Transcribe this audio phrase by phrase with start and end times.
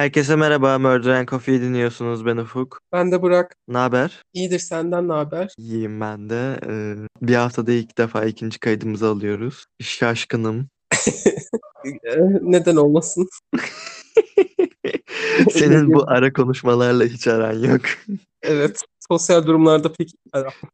[0.00, 0.78] Herkese merhaba.
[0.78, 2.26] Murder and Coffee dinliyorsunuz.
[2.26, 2.80] Ben Ufuk.
[2.92, 3.56] Ben de Burak.
[3.68, 4.22] Ne haber?
[4.32, 5.54] İyidir senden ne haber?
[5.58, 6.60] İyiyim ben de.
[6.68, 9.66] Ee, bir haftada ilk defa ikinci kaydımızı alıyoruz.
[9.82, 10.68] Şaşkınım.
[12.40, 13.28] Neden olmasın?
[15.50, 17.82] Senin bu ara konuşmalarla hiç aran yok.
[18.42, 18.82] Evet.
[19.08, 20.10] Sosyal durumlarda pek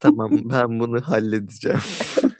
[0.00, 1.80] Tamam ben bunu halledeceğim.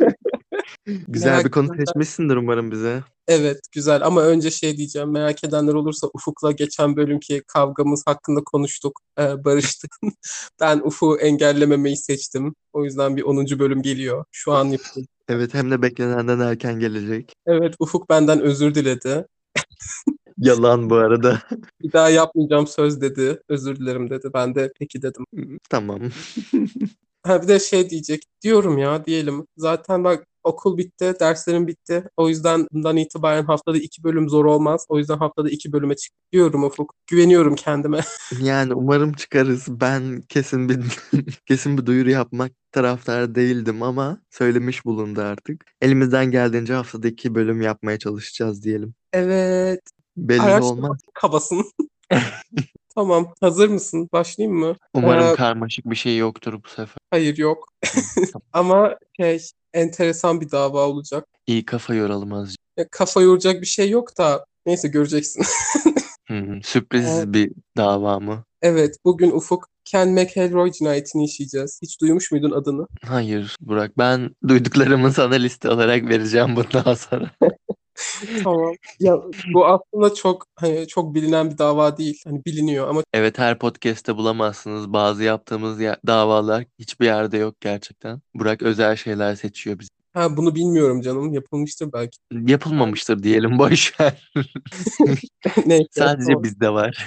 [0.86, 3.02] Güzel Merak bir konu edenler- seçmişsindir umarım bize.
[3.28, 9.00] Evet güzel ama önce şey diyeceğim merak edenler olursa Ufuk'la geçen bölümki kavgamız hakkında konuştuk
[9.18, 9.96] ee, barıştık.
[10.60, 12.54] Ben Ufuk'u engellememeyi seçtim.
[12.72, 13.58] O yüzden bir 10.
[13.58, 14.24] bölüm geliyor.
[14.32, 15.06] Şu an yapıyorum.
[15.28, 17.32] Evet hem de beklenenden erken gelecek.
[17.46, 19.26] Evet Ufuk benden özür diledi.
[20.38, 21.42] Yalan bu arada.
[21.82, 23.40] Bir daha yapmayacağım söz dedi.
[23.48, 24.28] Özür dilerim dedi.
[24.34, 25.24] Ben de peki dedim.
[25.70, 26.00] Tamam.
[27.26, 28.22] Ha bir de şey diyecek.
[28.42, 29.46] Diyorum ya diyelim.
[29.56, 32.04] Zaten bak okul bitti, derslerim bitti.
[32.16, 34.86] O yüzden bundan itibaren haftada iki bölüm zor olmaz.
[34.88, 36.94] O yüzden haftada iki bölüme çık diyorum Ufuk.
[37.06, 38.00] Güveniyorum kendime.
[38.42, 39.64] Yani umarım çıkarız.
[39.68, 40.78] Ben kesin bir
[41.46, 45.64] kesin bir duyuru yapmak taraftar değildim ama söylemiş bulundu artık.
[45.80, 48.94] Elimizden geldiğince haftada iki bölüm yapmaya çalışacağız diyelim.
[49.12, 49.80] Evet.
[50.16, 51.00] Belli Araştırma olmaz.
[51.14, 51.64] kabasın.
[52.96, 53.32] Tamam.
[53.40, 54.08] Hazır mısın?
[54.12, 54.76] Başlayayım mı?
[54.94, 56.96] Umarım Ee, karmaşık bir şey yoktur bu sefer.
[57.10, 57.68] Hayır yok.
[58.52, 59.42] Ama şey
[59.74, 61.24] enteresan bir dava olacak.
[61.46, 62.60] İyi kafa yoralım azıcık.
[62.76, 65.42] Ya, kafa yoracak bir şey yok da neyse göreceksin.
[66.26, 67.26] Hmm, sürpriz Evet.
[67.26, 68.44] bir dava mı?
[68.62, 71.78] Evet, bugün Ufuk Ken McElroy cinayetini işleyeceğiz.
[71.82, 72.86] Hiç duymuş muydun adını?
[73.04, 73.98] Hayır Burak.
[73.98, 77.30] Ben duyduklarımı sana liste olarak vereceğim bundan sonra.
[78.44, 78.72] Tamam.
[79.00, 79.16] Ya
[79.54, 82.20] bu aslında çok hani çok bilinen bir dava değil.
[82.24, 84.92] Hani biliniyor ama Evet her podcast'te bulamazsınız.
[84.92, 88.20] Bazı yaptığımız ya- davalar hiçbir yerde yok gerçekten.
[88.34, 89.88] Burak özel şeyler seçiyor bize.
[90.14, 91.32] ha bunu bilmiyorum canım.
[91.32, 92.18] Yapılmıştır belki.
[92.46, 94.30] Yapılmamıştır diyelim boş ver.
[95.66, 95.88] Neyse.
[95.90, 96.42] Sadece tamam.
[96.42, 97.06] bizde var.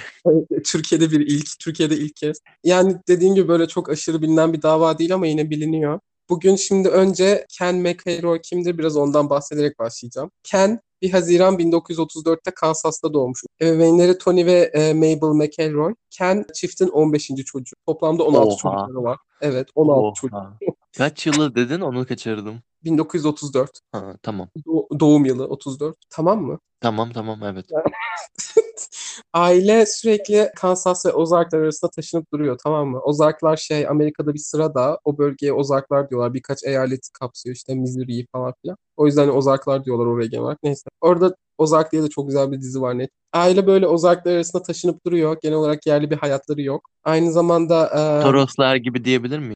[0.64, 2.38] Türkiye'de bir ilk, Türkiye'de ilk kez.
[2.64, 6.00] Yani dediğim gibi böyle çok aşırı bilinen bir dava değil ama yine biliniyor.
[6.30, 10.30] Bugün şimdi önce Ken McElroy kimdir biraz ondan bahsederek başlayacağım.
[10.42, 13.42] Ken 1 Haziran 1934'te Kansas'ta doğmuş.
[13.60, 15.94] Ebeveynleri Tony ve e, Mabel McElroy.
[16.10, 17.28] Ken çiftin 15.
[17.46, 17.76] çocuğu.
[17.86, 18.56] Toplamda 16 Oha.
[18.56, 19.18] çocukları var.
[19.40, 20.36] Evet 16 çocuk.
[20.36, 20.58] Oha.
[20.96, 22.54] Kaç yılı dedin onu kaçırdım.
[22.84, 23.70] 1934.
[23.92, 24.48] Ha, tamam.
[24.66, 25.96] Do- doğum yılı 34.
[26.10, 26.58] Tamam mı?
[26.80, 27.66] Tamam tamam evet.
[29.32, 33.00] Aile sürekli Kansas ve Ozarklar arasında taşınıp duruyor tamam mı?
[33.00, 36.34] Ozarklar şey Amerika'da bir sırada o bölgeye Ozarklar diyorlar.
[36.34, 38.76] Birkaç eyaleti kapsıyor işte Missouri'yi falan filan.
[38.96, 40.58] O yüzden Ozarklar diyorlar oraya genel olarak.
[40.62, 40.82] Neyse.
[41.00, 43.10] Orada Ozark diye de çok güzel bir dizi var net.
[43.32, 45.36] Aile böyle Ozarklar arasında taşınıp duruyor.
[45.42, 46.90] Genel olarak yerli bir hayatları yok.
[47.04, 49.54] Aynı zamanda e, Toroslar gibi diyebilir miyim?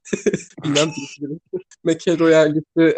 [0.65, 1.41] Bilmem diyebilirim.
[1.84, 2.34] McElroy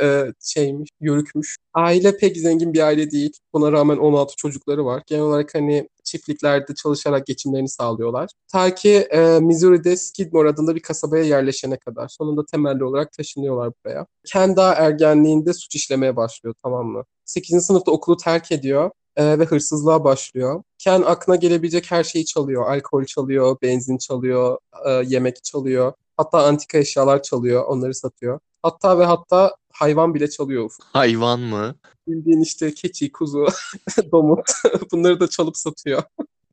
[0.02, 1.56] e, şeymiş, yörükmüş.
[1.74, 3.32] Aile pek zengin bir aile değil.
[3.52, 5.02] Buna rağmen 16 çocukları var.
[5.06, 8.30] Genel olarak hani çiftliklerde çalışarak geçimlerini sağlıyorlar.
[8.52, 12.08] Ta ki e, Missouri'de Skidmore adında bir kasabaya yerleşene kadar.
[12.08, 14.06] Sonunda temelli olarak taşınıyorlar buraya.
[14.32, 17.04] Ken daha ergenliğinde suç işlemeye başlıyor tamam mı?
[17.24, 17.66] 8.
[17.66, 20.62] sınıfta okulu terk ediyor e, ve hırsızlığa başlıyor.
[20.78, 22.70] Ken aklına gelebilecek her şeyi çalıyor.
[22.70, 25.92] Alkol çalıyor, benzin çalıyor, e, yemek çalıyor.
[26.16, 28.40] Hatta antika eşyalar çalıyor, onları satıyor.
[28.62, 30.70] Hatta ve hatta hayvan bile çalıyor.
[30.92, 31.74] Hayvan mı?
[32.08, 33.46] Bildiğin işte keçi, kuzu,
[34.12, 34.40] domuz
[34.92, 36.02] bunları da çalıp satıyor.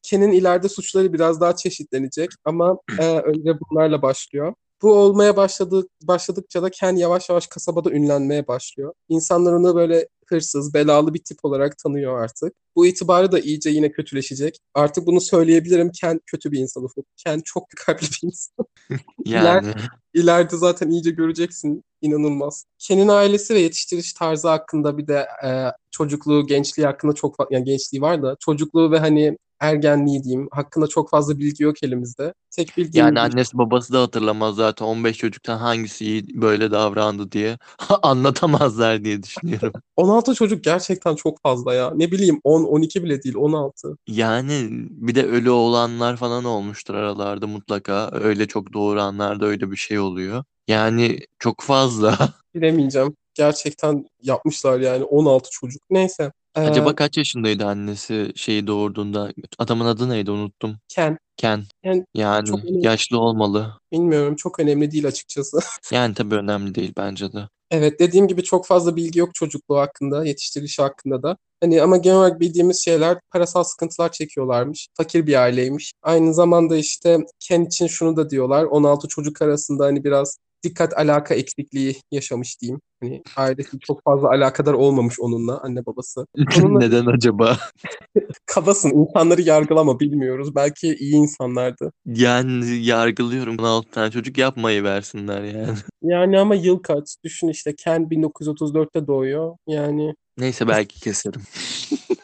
[0.03, 4.53] Ken'in ileride suçları biraz daha çeşitlenecek ama e, önce bunlarla başlıyor.
[4.81, 8.93] Bu olmaya başladığı, başladıkça da Ken yavaş yavaş kasabada ünlenmeye başlıyor.
[9.09, 12.53] İnsanlar onu böyle hırsız, belalı bir tip olarak tanıyor artık.
[12.75, 14.59] Bu itibarı da iyice yine kötüleşecek.
[14.73, 15.91] Artık bunu söyleyebilirim.
[15.91, 17.05] Ken kötü bir insan Ufuk.
[17.17, 18.65] Ken çok kalpli bir insan.
[19.25, 19.73] Yani
[20.13, 21.83] İleride zaten iyice göreceksin.
[22.03, 22.65] İnanılmaz.
[22.79, 25.49] Ken'in ailesi ve yetiştiriş tarzı hakkında bir de e,
[25.91, 30.87] çocukluğu, gençliği hakkında çok fa- yani gençliği var da çocukluğu ve hani ergenliği diyeyim hakkında
[30.87, 32.33] çok fazla bilgi yok elimizde.
[32.51, 37.57] Tek bildiğimiz yani annesi babası da hatırlamaz zaten 15 çocuktan hangisi iyi böyle davrandı diye
[38.03, 39.71] anlatamazlar diye düşünüyorum.
[39.95, 41.91] 16 çocuk gerçekten çok fazla ya.
[41.95, 43.97] Ne bileyim 10, 12 bile değil 16.
[44.07, 48.09] Yani bir de ölü olanlar falan olmuştur aralarda mutlaka.
[48.13, 50.43] Öyle çok doğuranlarda öyle bir şey oluyor.
[50.67, 52.17] Yani çok fazla.
[52.55, 53.15] Bilemeyeceğim.
[53.33, 55.81] Gerçekten yapmışlar yani 16 çocuk.
[55.89, 56.31] Neyse.
[56.55, 59.31] Ee, Acaba kaç yaşındaydı annesi şeyi doğurduğunda?
[59.59, 60.77] Adamın adı neydi unuttum.
[60.89, 61.17] Ken.
[61.37, 61.63] Ken.
[61.83, 62.85] Yani Yani çok önemli.
[62.85, 63.73] yaşlı olmalı.
[63.91, 65.59] Bilmiyorum çok önemli değil açıkçası.
[65.91, 67.47] Yani tabii önemli değil bence de.
[67.71, 71.37] Evet dediğim gibi çok fazla bilgi yok çocukluğu hakkında, yetiştirilişi hakkında da.
[71.61, 74.87] Hani ama genel olarak bildiğimiz şeyler parasal sıkıntılar çekiyorlarmış.
[74.93, 75.93] Fakir bir aileymiş.
[76.01, 78.63] Aynı zamanda işte Ken için şunu da diyorlar.
[78.63, 82.81] 16 çocuk arasında hani biraz dikkat alaka eksikliği yaşamış diyeyim.
[83.01, 86.27] Hani ailesi çok fazla alakadar olmamış onunla anne babası.
[86.59, 87.57] Onunla Neden acaba?
[88.45, 90.55] kabasın insanları yargılama bilmiyoruz.
[90.55, 91.91] Belki iyi insanlardı.
[92.05, 93.59] Yani yargılıyorum.
[93.59, 95.77] 16 tane çocuk yapmayı versinler yani.
[96.03, 97.15] Yani ama yıl kaç?
[97.23, 99.55] Düşün işte Ken 1934'te doğuyor.
[99.67, 101.41] Yani Neyse belki keserim.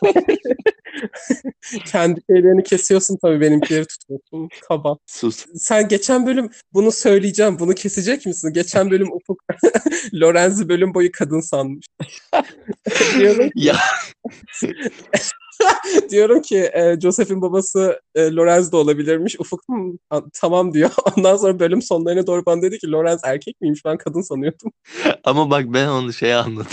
[1.85, 4.49] kendi şeylerini kesiyorsun tabii benimkileri tutmuyorsun.
[4.67, 4.97] Kaba.
[5.05, 5.45] Sus.
[5.55, 7.59] Sen geçen bölüm bunu söyleyeceğim.
[7.59, 8.53] Bunu kesecek misin?
[8.53, 9.43] Geçen bölüm Ufuk
[10.13, 11.85] Lorenz'i bölüm boyu kadın sanmış.
[13.17, 13.75] diyorum, Ya
[16.09, 19.39] diyorum ki e, Joseph'in babası e, Lorenz de olabilirmiş.
[19.39, 19.91] Ufuk "Hmm,
[20.33, 20.89] tamam diyor.
[21.17, 23.85] Ondan sonra bölüm sonlarına doğru bana dedi ki Lorenz erkek miymiş?
[23.85, 24.71] Ben kadın sanıyordum.
[25.23, 26.71] ama bak ben onu şey anladım.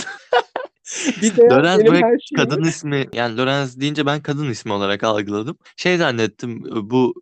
[1.21, 5.03] Bir de Lorenz benim her şeyimi- kadın ismi yani Lorenz deyince ben kadın ismi olarak
[5.03, 5.57] algıladım.
[5.77, 7.13] Şey zannettim bu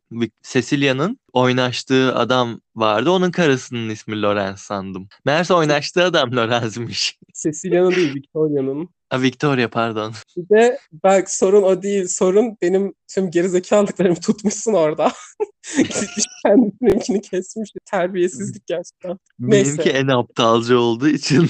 [0.44, 3.12] Cecilia'nın oynaştığı adam vardı.
[3.12, 5.08] Onun karısının ismi Lorenz sandım.
[5.26, 7.20] Meğerse oynaştığı adam Lorenz'miş.
[7.44, 8.90] Cecilia'nın değil Victoria'nın.
[9.10, 10.14] Ha, Victoria pardon.
[10.38, 12.08] Bir de bak sorun o değil.
[12.08, 15.12] Sorun benim tüm gerizekalıklarımı tutmuşsun orada.
[15.78, 17.70] Gitmiş kendisininkini kesmiş.
[17.86, 19.20] Terbiyesizlik gerçekten.
[19.40, 19.70] Neyse.
[19.70, 21.50] Benimki en aptalca olduğu için.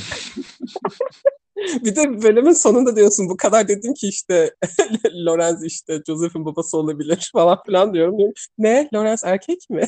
[1.55, 4.55] Bir de bölümün sonunda diyorsun bu kadar dedim ki işte
[5.25, 8.17] Lorenz işte Joseph'in babası olabilir falan filan diyorum.
[8.17, 8.89] Diyorum, Ne?
[8.93, 9.83] Lorenz erkek mi?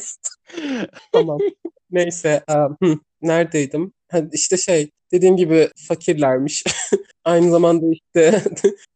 [1.11, 1.37] tamam.
[1.91, 2.43] Neyse.
[2.81, 3.93] um, neredeydim?
[4.33, 6.63] İşte şey dediğim gibi fakirlermiş.
[7.25, 8.43] Aynı zamanda işte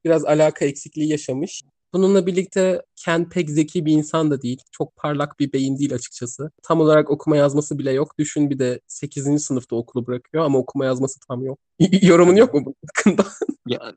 [0.05, 1.63] biraz alaka eksikliği yaşamış.
[1.93, 4.61] Bununla birlikte Ken pek zeki bir insan da değil.
[4.71, 6.51] Çok parlak bir beyin değil açıkçası.
[6.63, 8.17] Tam olarak okuma yazması bile yok.
[8.19, 9.39] Düşün bir de 8.
[9.39, 11.59] sınıfta okulu bırakıyor ama okuma yazması tam yok.
[12.01, 13.25] Yorumun yok mu bunun hakkında?
[13.67, 13.79] Ya,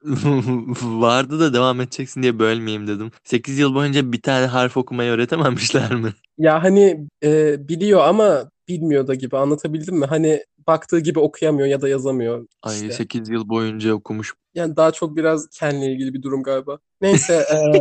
[0.82, 3.10] vardı da devam edeceksin diye bölmeyeyim dedim.
[3.24, 6.12] 8 yıl boyunca bir tane harf okumayı öğretememişler mi?
[6.38, 10.06] Ya hani e, biliyor ama bilmiyor da gibi anlatabildim mi?
[10.06, 12.92] Hani baktığı gibi okuyamıyor ya da yazamıyor Ay işte.
[12.92, 14.34] 8 yıl boyunca okumuş.
[14.54, 16.78] Yani daha çok biraz Ken'le ilgili bir durum galiba.
[17.00, 17.78] Neyse e,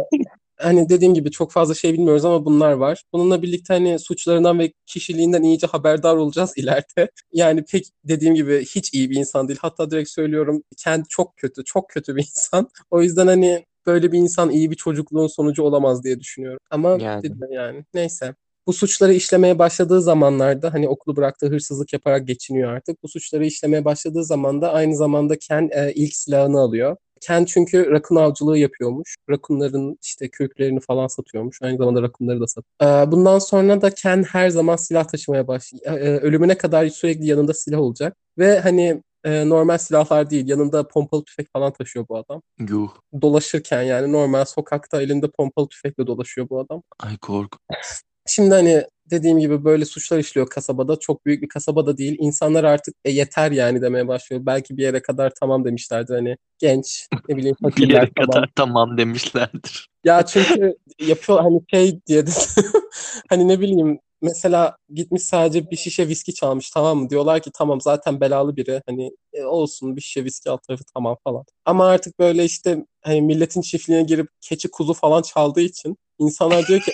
[0.57, 3.03] hani dediğim gibi çok fazla şey bilmiyoruz ama bunlar var.
[3.13, 7.11] Bununla birlikte hani suçlarından ve kişiliğinden iyice haberdar olacağız ileride.
[7.33, 9.59] Yani pek dediğim gibi hiç iyi bir insan değil.
[9.61, 12.69] Hatta direkt söylüyorum Ken çok kötü, çok kötü bir insan.
[12.91, 16.59] O yüzden hani böyle bir insan iyi bir çocukluğun sonucu olamaz diye düşünüyorum.
[16.71, 17.31] Ama Yani.
[17.51, 18.35] yani neyse.
[18.67, 23.03] Bu suçları işlemeye başladığı zamanlarda hani okulu bıraktığı hırsızlık yaparak geçiniyor artık.
[23.03, 26.97] Bu suçları işlemeye başladığı zaman da aynı zamanda Ken e, ilk silahını alıyor.
[27.21, 29.15] Ken çünkü rakun avcılığı yapıyormuş.
[29.29, 31.61] Rakunların işte kürklerini falan satıyormuş.
[31.61, 33.03] Aynı zamanda rakunları da satıyor.
[33.07, 35.85] Ee, bundan sonra da Ken her zaman silah taşımaya başlıyor.
[35.85, 38.17] Ee, ölümüne kadar sürekli yanında silah olacak.
[38.37, 40.47] Ve hani e, normal silahlar değil.
[40.47, 42.41] Yanında pompalı tüfek falan taşıyor bu adam.
[42.69, 42.89] Yuh.
[43.21, 46.81] Dolaşırken yani normal sokakta elinde pompalı tüfekle dolaşıyor bu adam.
[46.99, 47.55] Ay kork.
[48.27, 50.99] Şimdi hani dediğim gibi böyle suçlar işliyor kasabada.
[50.99, 52.15] Çok büyük bir kasabada değil.
[52.19, 54.45] İnsanlar artık e, yeter yani demeye başlıyor.
[54.45, 58.31] Belki bir yere kadar tamam demişlerdi hani genç ne bileyim Bir fakirler yere tamam.
[58.31, 59.89] kadar tamam demişlerdir.
[60.03, 62.31] Ya çünkü yapıyor hani şey diye de
[63.29, 67.09] hani ne bileyim mesela gitmiş sadece bir şişe viski çalmış tamam mı?
[67.09, 71.17] Diyorlar ki tamam zaten belalı biri hani e, olsun bir şişe viski alt tarafı tamam
[71.23, 71.43] falan.
[71.65, 76.81] Ama artık böyle işte hani milletin çiftliğine girip keçi kuzu falan çaldığı için insanlar diyor
[76.81, 76.91] ki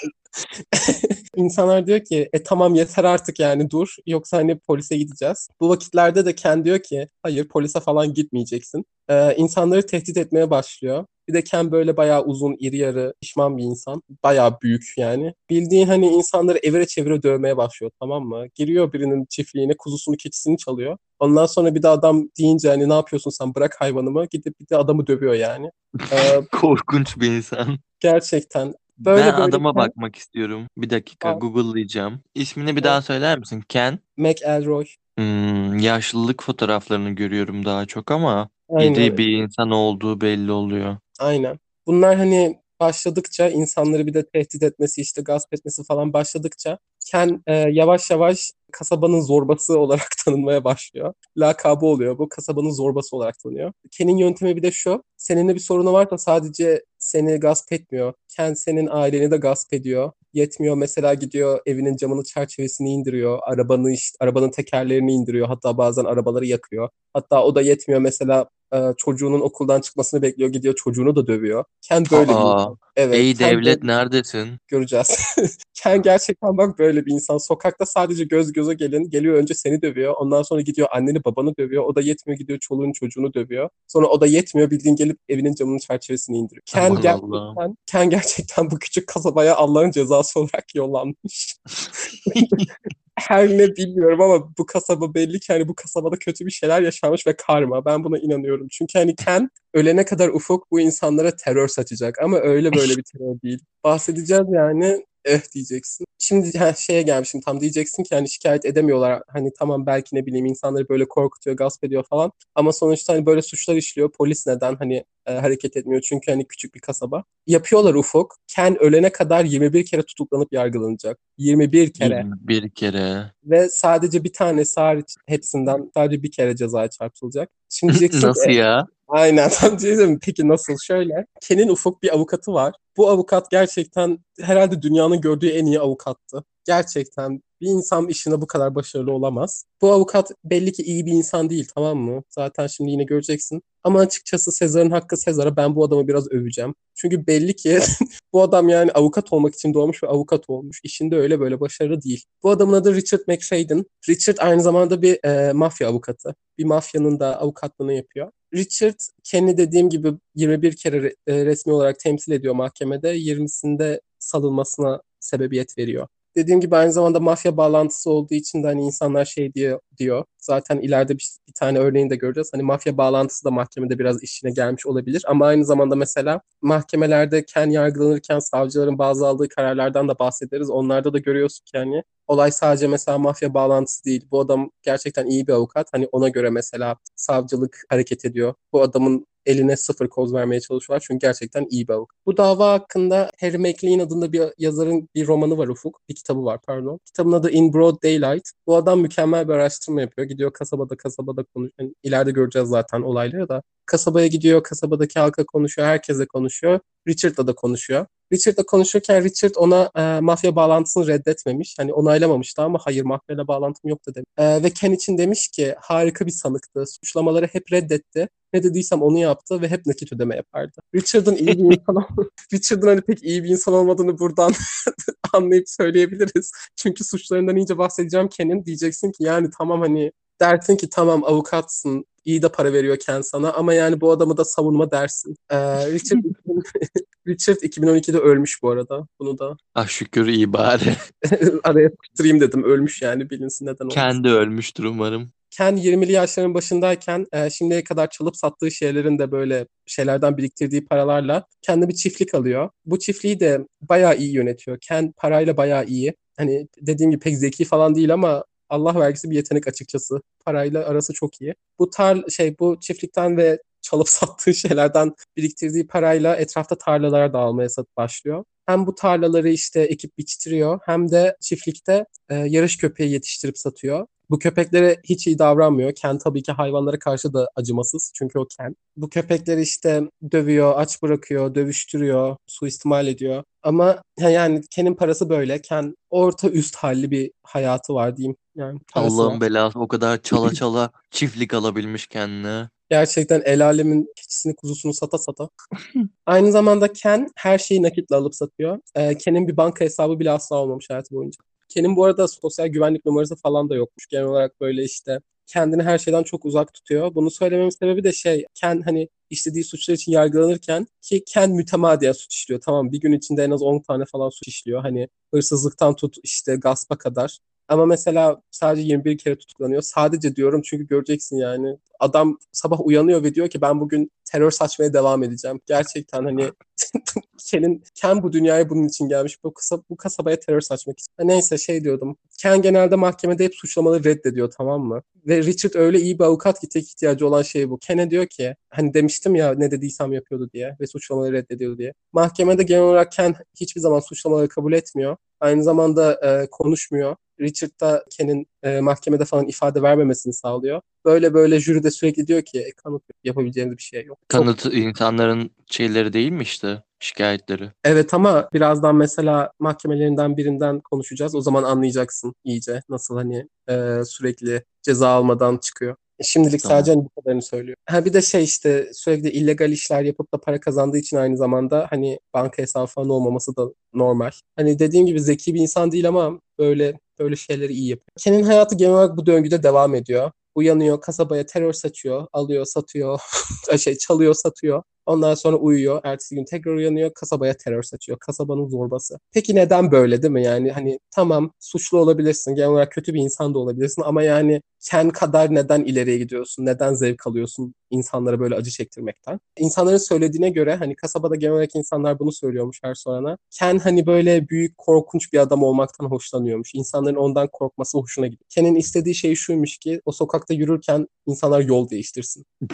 [1.39, 5.49] insanlar diyor ki e tamam yeter artık yani dur yoksa hani polise gideceğiz.
[5.59, 8.85] Bu vakitlerde de Ken diyor ki hayır polise falan gitmeyeceksin.
[9.09, 11.05] Ee, insanları tehdit etmeye başlıyor.
[11.27, 14.03] Bir de Ken böyle bayağı uzun, iri yarı, pişman bir insan.
[14.23, 15.33] Bayağı büyük yani.
[15.49, 18.45] Bildiğin hani insanları evire çevire dövmeye başlıyor tamam mı?
[18.55, 20.97] Giriyor birinin çiftliğine kuzusunu keçisini çalıyor.
[21.19, 24.77] Ondan sonra bir de adam deyince hani ne yapıyorsun sen bırak hayvanımı gidip bir de
[24.77, 25.71] adamı dövüyor yani.
[26.11, 27.77] Ee, Korkunç bir insan.
[27.99, 28.73] gerçekten.
[28.99, 30.67] Böyle ben böyle adama Ken- bakmak istiyorum.
[30.77, 31.39] Bir dakika Al.
[31.39, 32.19] Google'layacağım.
[32.35, 33.63] İsmini bir daha söyler misin?
[33.69, 33.99] Ken?
[34.17, 34.85] McElroy.
[35.17, 38.93] Hmm, yaşlılık fotoğraflarını görüyorum daha çok ama Aynen.
[38.93, 40.97] iri bir insan olduğu belli oluyor.
[41.19, 41.59] Aynen.
[41.87, 46.77] Bunlar hani başladıkça insanları bir de tehdit etmesi işte gasp etmesi falan başladıkça
[47.11, 51.13] Ken e, yavaş yavaş kasabanın zorbası olarak tanınmaya başlıyor.
[51.37, 53.73] Lakabı oluyor bu kasabanın zorbası olarak tanınıyor.
[53.91, 55.03] Ken'in yöntemi bir de şu.
[55.17, 58.13] Seninle bir sorunu varsa sadece seni gasp etmiyor.
[58.35, 60.11] Ken senin aileni de gasp ediyor.
[60.33, 63.39] Yetmiyor mesela gidiyor evinin camını çerçevesini indiriyor.
[63.43, 65.47] Arabanı işte, arabanın tekerlerini indiriyor.
[65.47, 66.89] Hatta bazen arabaları yakıyor.
[67.13, 70.49] Hatta o da yetmiyor mesela e, çocuğunun okuldan çıkmasını bekliyor.
[70.49, 71.63] Gidiyor çocuğunu da dövüyor.
[71.81, 72.77] Ken böyle bir Aa, insan.
[72.95, 73.15] Evet.
[73.15, 74.47] ey Ken devlet böyle- neredesin?
[74.67, 75.09] göreceğiz.
[75.73, 77.37] Ken gerçekten bak böyle bir insan.
[77.37, 79.09] Sokakta sadece göz göze gelin.
[79.09, 80.13] Geliyor önce seni dövüyor.
[80.17, 81.83] Ondan sonra gidiyor anneni babanı dövüyor.
[81.83, 83.69] O da yetmiyor gidiyor çoluğun çocuğunu dövüyor.
[83.87, 86.63] Sonra o da yetmiyor bildiğin gelip evinin camının çerçevesini indiriyor.
[86.65, 87.77] Ken Aman gerçekten.
[87.85, 91.55] Ken gerçekten bu küçük kasabaya Allah'ın cezası olarak yollanmış.
[93.19, 97.27] her ne bilmiyorum ama bu kasaba belli ki hani bu kasabada kötü bir şeyler yaşanmış
[97.27, 97.85] ve karma.
[97.85, 98.67] Ben buna inanıyorum.
[98.71, 103.41] Çünkü hani Ken ölene kadar Ufuk bu insanlara terör saçacak ama öyle böyle bir terör
[103.41, 103.59] değil.
[103.83, 106.05] Bahsedeceğiz yani eh diyeceksin.
[106.17, 109.23] Şimdi ha, şeye gelmişim tam diyeceksin ki hani şikayet edemiyorlar.
[109.27, 112.31] Hani tamam belki ne bileyim insanları böyle korkutuyor, gasp ediyor falan.
[112.55, 114.11] Ama sonuçta hani böyle suçlar işliyor.
[114.11, 116.01] Polis neden hani e, hareket etmiyor?
[116.01, 117.23] Çünkü hani küçük bir kasaba.
[117.47, 118.35] Yapıyorlar Ufuk.
[118.47, 121.19] Ken ölene kadar 21 kere tutuklanıp yargılanacak.
[121.37, 122.25] 21 kere.
[122.25, 123.31] Bir kere.
[123.43, 127.49] Ve sadece bir tanesi hariç hepsinden sadece bir kere cezaya çarptılacak.
[127.69, 128.87] Şimdi diyeceksin Nasıl ki, ya?
[129.09, 129.49] Aynen.
[129.59, 130.19] Tam diyeceğim.
[130.21, 130.75] Peki nasıl?
[130.87, 131.25] Şöyle.
[131.41, 132.73] Ken'in ufuk bir avukatı var.
[132.97, 136.43] Bu avukat gerçekten herhalde dünyanın gördüğü en iyi avukattı.
[136.65, 139.65] Gerçekten bir insan işine bu kadar başarılı olamaz.
[139.81, 142.23] Bu avukat belli ki iyi bir insan değil tamam mı?
[142.29, 143.61] Zaten şimdi yine göreceksin.
[143.83, 146.75] Ama açıkçası Sezar'ın hakkı Sezar'a ben bu adamı biraz öveceğim.
[146.95, 147.79] Çünkü belli ki
[148.33, 150.79] bu adam yani avukat olmak için doğmuş ve avukat olmuş.
[150.83, 152.25] İşinde öyle böyle başarılı değil.
[152.43, 153.85] Bu adamın adı Richard McFadden.
[154.09, 156.35] Richard aynı zamanda bir e, mafya avukatı.
[156.57, 158.31] Bir mafyanın da avukatlığını yapıyor.
[158.53, 163.17] Richard kendi dediğim gibi 21 kere e, resmi olarak temsil ediyor mahkemede.
[163.17, 166.07] 20'sinde salınmasına sebebiyet veriyor.
[166.37, 170.23] Dediğim gibi aynı zamanda mafya bağlantısı olduğu için de hani insanlar şey diyor, diyor.
[170.37, 172.49] Zaten ileride bir, bir tane örneğini de göreceğiz.
[172.53, 175.23] Hani mafya bağlantısı da mahkemede biraz işine gelmiş olabilir.
[175.27, 180.69] Ama aynı zamanda mesela mahkemelerde Ken yargılanırken savcıların bazı aldığı kararlardan da bahsederiz.
[180.69, 184.27] Onlarda da görüyorsun ki hani olay sadece mesela mafya bağlantısı değil.
[184.31, 185.87] Bu adam gerçekten iyi bir avukat.
[185.93, 188.53] Hani ona göre mesela savcılık hareket ediyor.
[188.73, 191.05] Bu adamın eline sıfır koz vermeye çalışıyorlar.
[191.07, 192.17] Çünkü gerçekten iyi bir avukat.
[192.25, 196.01] Bu dava hakkında Harry McLean adında bir yazarın bir romanı var Ufuk.
[196.09, 196.99] Bir kitabı var pardon.
[197.05, 198.49] Kitabın adı In Broad Daylight.
[198.67, 200.27] Bu adam mükemmel bir araştırma yapıyor.
[200.27, 201.73] Gidiyor kasabada kasabada konuşuyor.
[201.79, 203.63] Yani ileride göreceğiz zaten olayları da.
[203.89, 206.79] Kasabaya gidiyor, kasabadaki halka konuşuyor, herkese konuşuyor.
[207.07, 208.05] Richard'la da konuşuyor.
[208.33, 211.75] Richard'la konuşurken Richard ona e, mafya bağlantısını reddetmemiş.
[211.79, 214.27] Hani onaylamamıştı ama hayır mafyayla bağlantım yok demiş.
[214.37, 216.83] E, ve Ken için demiş ki harika bir sanıktı.
[216.87, 218.29] Suçlamaları hep reddetti.
[218.53, 220.81] Ne dediysem onu yaptı ve hep nakit ödeme yapardı.
[220.95, 222.07] Richard'ın iyi bir insan
[222.53, 224.53] Richard'ın hani pek iyi bir insan olmadığını buradan
[225.33, 226.51] anlayıp söyleyebiliriz.
[226.75, 228.65] Çünkü suçlarından iyice bahsedeceğim Ken'in.
[228.65, 233.53] Diyeceksin ki yani tamam hani dersin ki tamam avukatsın, iyi de para veriyor Ken sana
[233.53, 235.35] ama yani bu adamı da savunma dersin.
[235.51, 235.57] Ee,
[235.91, 236.23] Richard,
[237.27, 239.07] Richard 2012'de ölmüş bu arada.
[239.19, 240.95] Bunu da Ah şükür iyi bari.
[241.63, 242.63] araya sıkıştırayım dedim.
[242.63, 243.95] Ölmüş yani bilinsin neden olmuş.
[243.95, 245.29] Kendi ölmüştür umarım.
[245.51, 251.45] Ken 20'li yaşların başındayken e, şimdiye kadar çalıp sattığı şeylerin de böyle şeylerden biriktirdiği paralarla
[251.61, 252.69] kendi bir çiftlik alıyor.
[252.85, 254.77] Bu çiftliği de bayağı iyi yönetiyor.
[254.81, 256.13] Ken parayla bayağı iyi.
[256.37, 260.21] Hani dediğim gibi pek zeki falan değil ama Allah vergisi bir yetenek açıkçası.
[260.45, 261.55] Parayla arası çok iyi.
[261.79, 268.43] Bu tar şey bu çiftlikten ve çalıp sattığı şeylerden biriktirdiği parayla etrafta tarlalara dağılmaya başlıyor.
[268.65, 274.07] Hem bu tarlaları işte ekip biçtiriyor hem de çiftlikte e, yarış köpeği yetiştirip satıyor.
[274.29, 275.91] Bu köpeklere hiç iyi davranmıyor.
[275.91, 278.11] Ken tabii ki hayvanlara karşı da acımasız.
[278.15, 278.75] Çünkü o Ken.
[278.97, 283.43] Bu köpekleri işte dövüyor, aç bırakıyor, dövüştürüyor, suistimal ediyor.
[283.63, 285.61] Ama yani Ken'in parası böyle.
[285.61, 288.35] Ken orta üst halli bir hayatı var diyeyim.
[288.55, 289.41] Yani parası Allah'ın var.
[289.41, 292.69] belası o kadar çala çala çiftlik alabilmiş kendine.
[292.89, 295.49] Gerçekten el alemin keçisini kuzusunu sata sata.
[296.25, 298.79] Aynı zamanda Ken her şeyi nakitle alıp satıyor.
[298.95, 301.37] Ee, Ken'in bir banka hesabı bile asla olmamış hayatı boyunca.
[301.69, 304.07] Ken'in bu arada sosyal güvenlik numarası falan da yokmuş.
[304.07, 307.15] Genel olarak böyle işte kendini her şeyden çok uzak tutuyor.
[307.15, 312.35] Bunu söylememin sebebi de şey Ken hani işlediği suçlar için yargılanırken ki Ken mütemadiyen suç
[312.35, 312.61] işliyor.
[312.61, 314.81] Tamam bir gün içinde en az 10 tane falan suç işliyor.
[314.81, 317.39] Hani hırsızlıktan tut işte gaspa kadar.
[317.67, 319.81] Ama mesela sadece 21 kere tutuklanıyor.
[319.81, 321.77] Sadece diyorum çünkü göreceksin yani.
[321.99, 325.61] Adam sabah uyanıyor ve diyor ki ben bugün terör saçmaya devam edeceğim.
[325.65, 326.51] Gerçekten hani
[327.49, 329.43] Ken'in Ken bu dünyaya bunun için gelmiş.
[329.43, 331.13] Bu, kasa, bu kasabaya terör saçmak için.
[331.19, 332.17] Neyse şey diyordum.
[332.39, 335.01] Ken genelde mahkemede hep suçlamaları reddediyor tamam mı?
[335.27, 337.77] Ve Richard öyle iyi bir avukat ki tek ihtiyacı olan şey bu.
[337.77, 341.93] Ken'e diyor ki hani demiştim ya ne dediysem yapıyordu diye ve suçlamaları reddediyordu diye.
[342.13, 345.17] Mahkemede genel olarak Ken hiçbir zaman suçlamaları kabul etmiyor.
[345.39, 347.15] Aynı zamanda e, konuşmuyor.
[347.41, 350.81] Richard da Ken'in e, mahkemede falan ifade vermemesini sağlıyor.
[351.09, 354.17] Böyle böyle jüri de sürekli diyor ki e, kanıt yok, yapabileceğiniz bir şey yok.
[354.17, 356.83] Çok- Kanıt insanların şeyleri değil mi işte?
[356.99, 357.71] Şikayetleri.
[357.83, 361.35] Evet ama birazdan mesela mahkemelerinden birinden konuşacağız.
[361.35, 365.95] O zaman anlayacaksın iyice nasıl hani e, sürekli ceza almadan çıkıyor.
[366.23, 366.77] Şimdilik Tamam.
[366.77, 367.77] sadece hani bu kadarını söylüyor.
[367.85, 371.87] Ha bir de şey işte sürekli illegal işler yapıp da para kazandığı için aynı zamanda
[371.89, 374.31] hani banka hesabı falan olmaması da normal.
[374.55, 378.09] Hani dediğim gibi zeki bir insan değil ama böyle böyle şeyleri iyi yapıyor.
[378.19, 380.31] Ken'in hayatı genel olarak bu döngüde devam ediyor.
[380.59, 383.19] Uyanıyor, kasabaya terör saçıyor, alıyor, satıyor,
[383.79, 384.83] şey çalıyor, satıyor.
[385.09, 386.01] Ondan sonra uyuyor.
[386.03, 387.13] Ertesi gün tekrar uyanıyor.
[387.13, 388.19] Kasabaya terör saçıyor.
[388.19, 389.19] Kasabanın zorbası.
[389.31, 390.43] Peki neden böyle değil mi?
[390.43, 392.55] Yani hani tamam suçlu olabilirsin.
[392.55, 396.65] Genel olarak kötü bir insan da olabilirsin ama yani Ken kadar neden ileriye gidiyorsun?
[396.65, 399.39] Neden zevk alıyorsun insanlara böyle acı çektirmekten?
[399.57, 403.37] İnsanların söylediğine göre hani kasabada genel olarak insanlar bunu söylüyormuş her sorana.
[403.51, 406.75] Ken hani böyle büyük korkunç bir adam olmaktan hoşlanıyormuş.
[406.75, 408.45] İnsanların ondan korkması hoşuna gidiyor.
[408.49, 412.45] Ken'in istediği şey şuymuş ki o sokakta yürürken insanlar yol değiştirsin.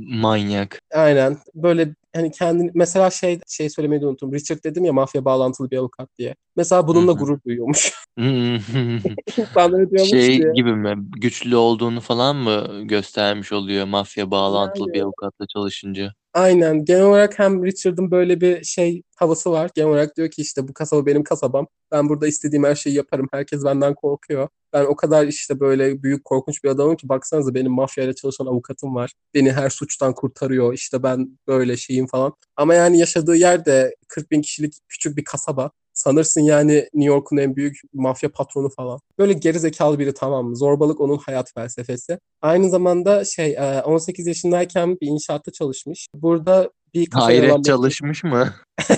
[0.00, 0.80] Manyak.
[0.94, 1.36] Aynen.
[1.54, 4.32] Böyle hani kendini mesela şey şey söylemeyi de unuttum.
[4.32, 6.34] Richard dedim ya mafya bağlantılı bir avukat diye.
[6.56, 7.18] Mesela bununla Hı hı.
[7.18, 7.92] gurur duyuyormuş.
[9.38, 10.94] İnsanlara diyormuş şey ki gibi mi?
[11.16, 15.04] Güçlü olduğunu falan mı göstermiş oluyor mafya bağlantılı bir Yani.
[15.04, 16.12] avukatla çalışınca?
[16.36, 19.70] Aynen genel olarak hem Richard'ın böyle bir şey havası var.
[19.74, 21.66] Genel olarak diyor ki işte bu kasaba benim kasabam.
[21.92, 23.28] Ben burada istediğim her şeyi yaparım.
[23.32, 24.48] Herkes benden korkuyor.
[24.72, 28.94] Ben o kadar işte böyle büyük korkunç bir adamım ki baksanıza benim mafyayla çalışan avukatım
[28.94, 29.12] var.
[29.34, 30.74] Beni her suçtan kurtarıyor.
[30.74, 32.32] İşte ben böyle şeyim falan.
[32.56, 35.70] Ama yani yaşadığı yer de 40 bin kişilik küçük bir kasaba.
[35.96, 39.00] Sanırsın yani New York'un en büyük mafya patronu falan.
[39.18, 40.56] Böyle geri zekalı biri tamam mı?
[40.56, 42.18] Zorbalık onun hayat felsefesi.
[42.42, 46.06] Aynı zamanda şey e, 18 yaşındayken bir inşaatta çalışmış.
[46.14, 48.54] Burada bir Hayret yaralanması- çalışmış mı?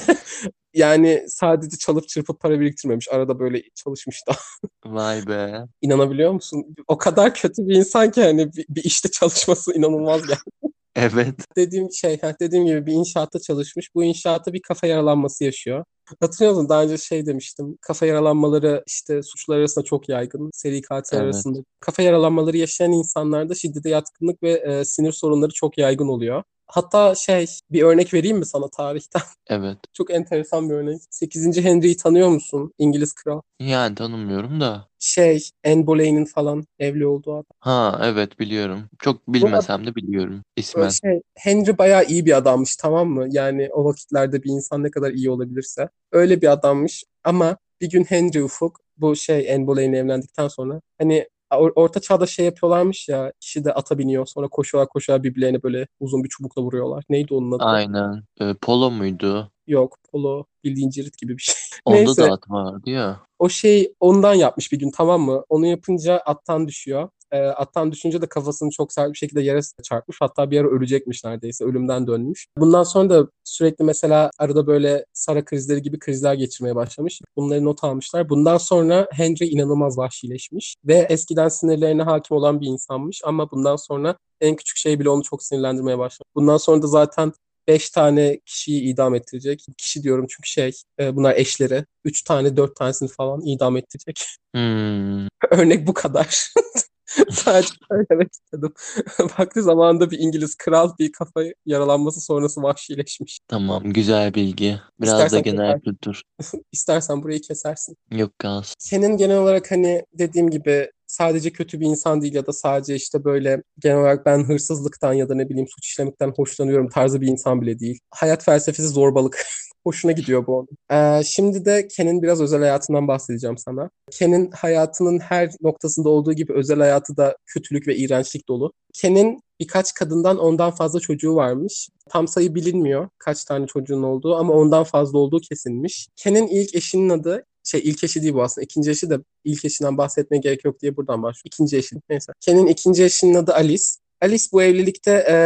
[0.75, 3.09] Yani sadece çalıp çırpıp para biriktirmemiş.
[3.12, 4.33] Arada böyle çalışmış da.
[4.87, 5.64] Vay be.
[5.83, 6.76] İnanabiliyor musun?
[6.88, 10.73] O kadar kötü bir insan ki hani bir, bir işte çalışması inanılmaz yani.
[10.99, 11.35] Evet.
[11.57, 13.95] Dediğim şey, dediğim gibi bir inşaatta çalışmış.
[13.95, 15.85] Bu inşaatta bir kafa yaralanması yaşıyor.
[16.21, 16.69] Hatırlıyor musun?
[16.69, 17.78] Daha önce şey demiştim.
[17.81, 20.50] Kafa yaralanmaları işte suçlar arasında çok yaygın.
[20.52, 21.25] Seri katil Evet.
[21.25, 21.59] arasında.
[21.81, 26.43] Kafa yaralanmaları yaşayan insanlarda şiddete yatkınlık ve e, sinir sorunları çok yaygın oluyor.
[26.69, 29.23] Hatta şey bir örnek vereyim mi sana tarihten?
[29.51, 29.79] Evet.
[29.93, 31.01] Çok enteresan bir örnek.
[31.11, 31.65] 8.
[31.65, 32.73] Henry'yi tanıyor musun?
[32.79, 33.41] İngiliz kral.
[33.61, 34.89] Yani tanımıyorum da.
[34.99, 37.45] Şey, Anne Boleyn'in falan evli olduğu adam.
[37.61, 38.81] Ha evet biliyorum.
[38.99, 40.89] Çok bilmesem de biliyorum ismen.
[40.89, 43.27] şey, Henry bayağı iyi bir adammış tamam mı?
[43.31, 45.89] Yani o vakitlerde bir insan ne kadar iyi olabilirse.
[46.13, 51.29] Öyle bir adammış ama bir gün Henry Ufuk bu şey Anne Boleyn'le evlendikten sonra hani
[51.51, 56.25] orta çağda şey yapıyorlarmış ya kişi de ata biniyor sonra koşuyorlar koşuyorlar birbirlerine böyle uzun
[56.25, 57.05] bir çubukla vuruyorlar.
[57.09, 57.65] Neydi onun adı?
[57.65, 58.23] Aynen.
[58.41, 59.51] Ee, polo muydu?
[59.67, 61.55] Yok polo bildiğin cirit gibi bir şey.
[61.85, 62.23] Onda Neyse.
[62.23, 63.21] da at vardı ya.
[63.39, 65.45] O şey ondan yapmış bir gün tamam mı?
[65.49, 67.09] Onu yapınca attan düşüyor.
[67.31, 70.17] E, attan düşünce de kafasını çok sert bir şekilde yere çarpmış.
[70.21, 71.64] Hatta bir ara ölecekmiş neredeyse.
[71.64, 72.47] Ölümden dönmüş.
[72.59, 77.21] Bundan sonra da sürekli mesela arada böyle Sara krizleri gibi krizler geçirmeye başlamış.
[77.37, 78.29] Bunları not almışlar.
[78.29, 80.77] Bundan sonra Henry inanılmaz vahşileşmiş.
[80.85, 83.21] Ve eskiden sinirlerine hakim olan bir insanmış.
[83.25, 86.29] Ama bundan sonra en küçük şey bile onu çok sinirlendirmeye başladı.
[86.35, 87.33] Bundan sonra da zaten
[87.69, 89.64] 5 tane kişiyi idam ettirecek.
[89.79, 91.85] Kişi diyorum çünkü şey e, bunlar eşleri.
[92.05, 94.25] 3 tane 4 tanesini falan idam ettirecek.
[94.55, 96.53] Hmm, Örnek bu kadar.
[97.31, 98.73] Sadece söylemek istedim.
[99.38, 103.38] Vakti zamanında bir İngiliz kral bir kafa yaralanması sonrası vahşileşmiş.
[103.49, 104.81] tamam güzel bilgi.
[105.01, 106.23] Biraz da İstersen genel tekrar- kültür.
[106.73, 107.97] İstersen burayı kesersin.
[108.11, 108.75] Yok kalsın.
[108.79, 113.25] Senin genel olarak hani dediğim gibi sadece kötü bir insan değil ya da sadece işte
[113.25, 117.62] böyle genel olarak ben hırsızlıktan ya da ne bileyim suç işlemekten hoşlanıyorum tarzı bir insan
[117.62, 117.99] bile değil.
[118.11, 119.44] Hayat felsefesi zorbalık.
[119.85, 120.69] Hoşuna gidiyor bu onun.
[120.91, 123.91] Ee, şimdi de Ken'in biraz özel hayatından bahsedeceğim sana.
[124.11, 128.73] Ken'in hayatının her noktasında olduğu gibi özel hayatı da kötülük ve iğrençlik dolu.
[128.95, 131.88] Ken'in birkaç kadından ondan fazla çocuğu varmış.
[132.11, 136.09] Tam sayı bilinmiyor kaç tane çocuğun olduğu ama ondan fazla olduğu kesinmiş.
[136.17, 138.64] Ken'in ilk eşinin adı şey ilk eşi değil bu aslında.
[138.64, 141.43] İkinci eşi de ilk eşinden bahsetmeye gerek yok diye buradan başlıyor.
[141.45, 142.33] İkinci eşi neyse.
[142.41, 143.85] Ken'in ikinci eşinin adı Alice.
[144.21, 145.37] Alice bu evlilikte e,